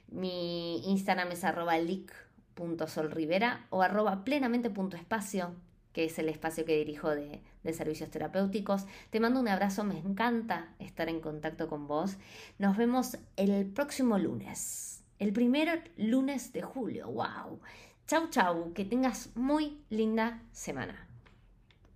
Mi 0.08 0.88
Instagram 0.88 1.32
es 1.32 1.44
arroba 1.44 1.76
leak.solrivera 1.78 3.66
o 3.70 3.82
arroba 3.82 4.22
plenamente.espacio 4.24 5.56
que 5.92 6.04
es 6.04 6.18
el 6.18 6.28
espacio 6.28 6.64
que 6.64 6.76
dirijo 6.76 7.10
de, 7.10 7.42
servicios 7.72 8.10
terapéuticos. 8.10 8.86
Te 9.10 9.20
mando 9.20 9.40
un 9.40 9.48
abrazo, 9.48 9.84
me 9.84 9.98
encanta 9.98 10.74
estar 10.78 11.08
en 11.08 11.20
contacto 11.20 11.68
con 11.68 11.86
vos. 11.86 12.16
Nos 12.58 12.76
vemos 12.76 13.18
el 13.36 13.66
próximo 13.66 14.18
lunes, 14.18 15.04
el 15.18 15.32
primer 15.32 15.90
lunes 15.96 16.52
de 16.52 16.62
julio. 16.62 17.08
¡Wow! 17.08 17.60
Chau, 18.06 18.30
chau, 18.30 18.72
que 18.72 18.86
tengas 18.86 19.36
muy 19.36 19.82
linda 19.90 20.42
semana. 20.52 21.07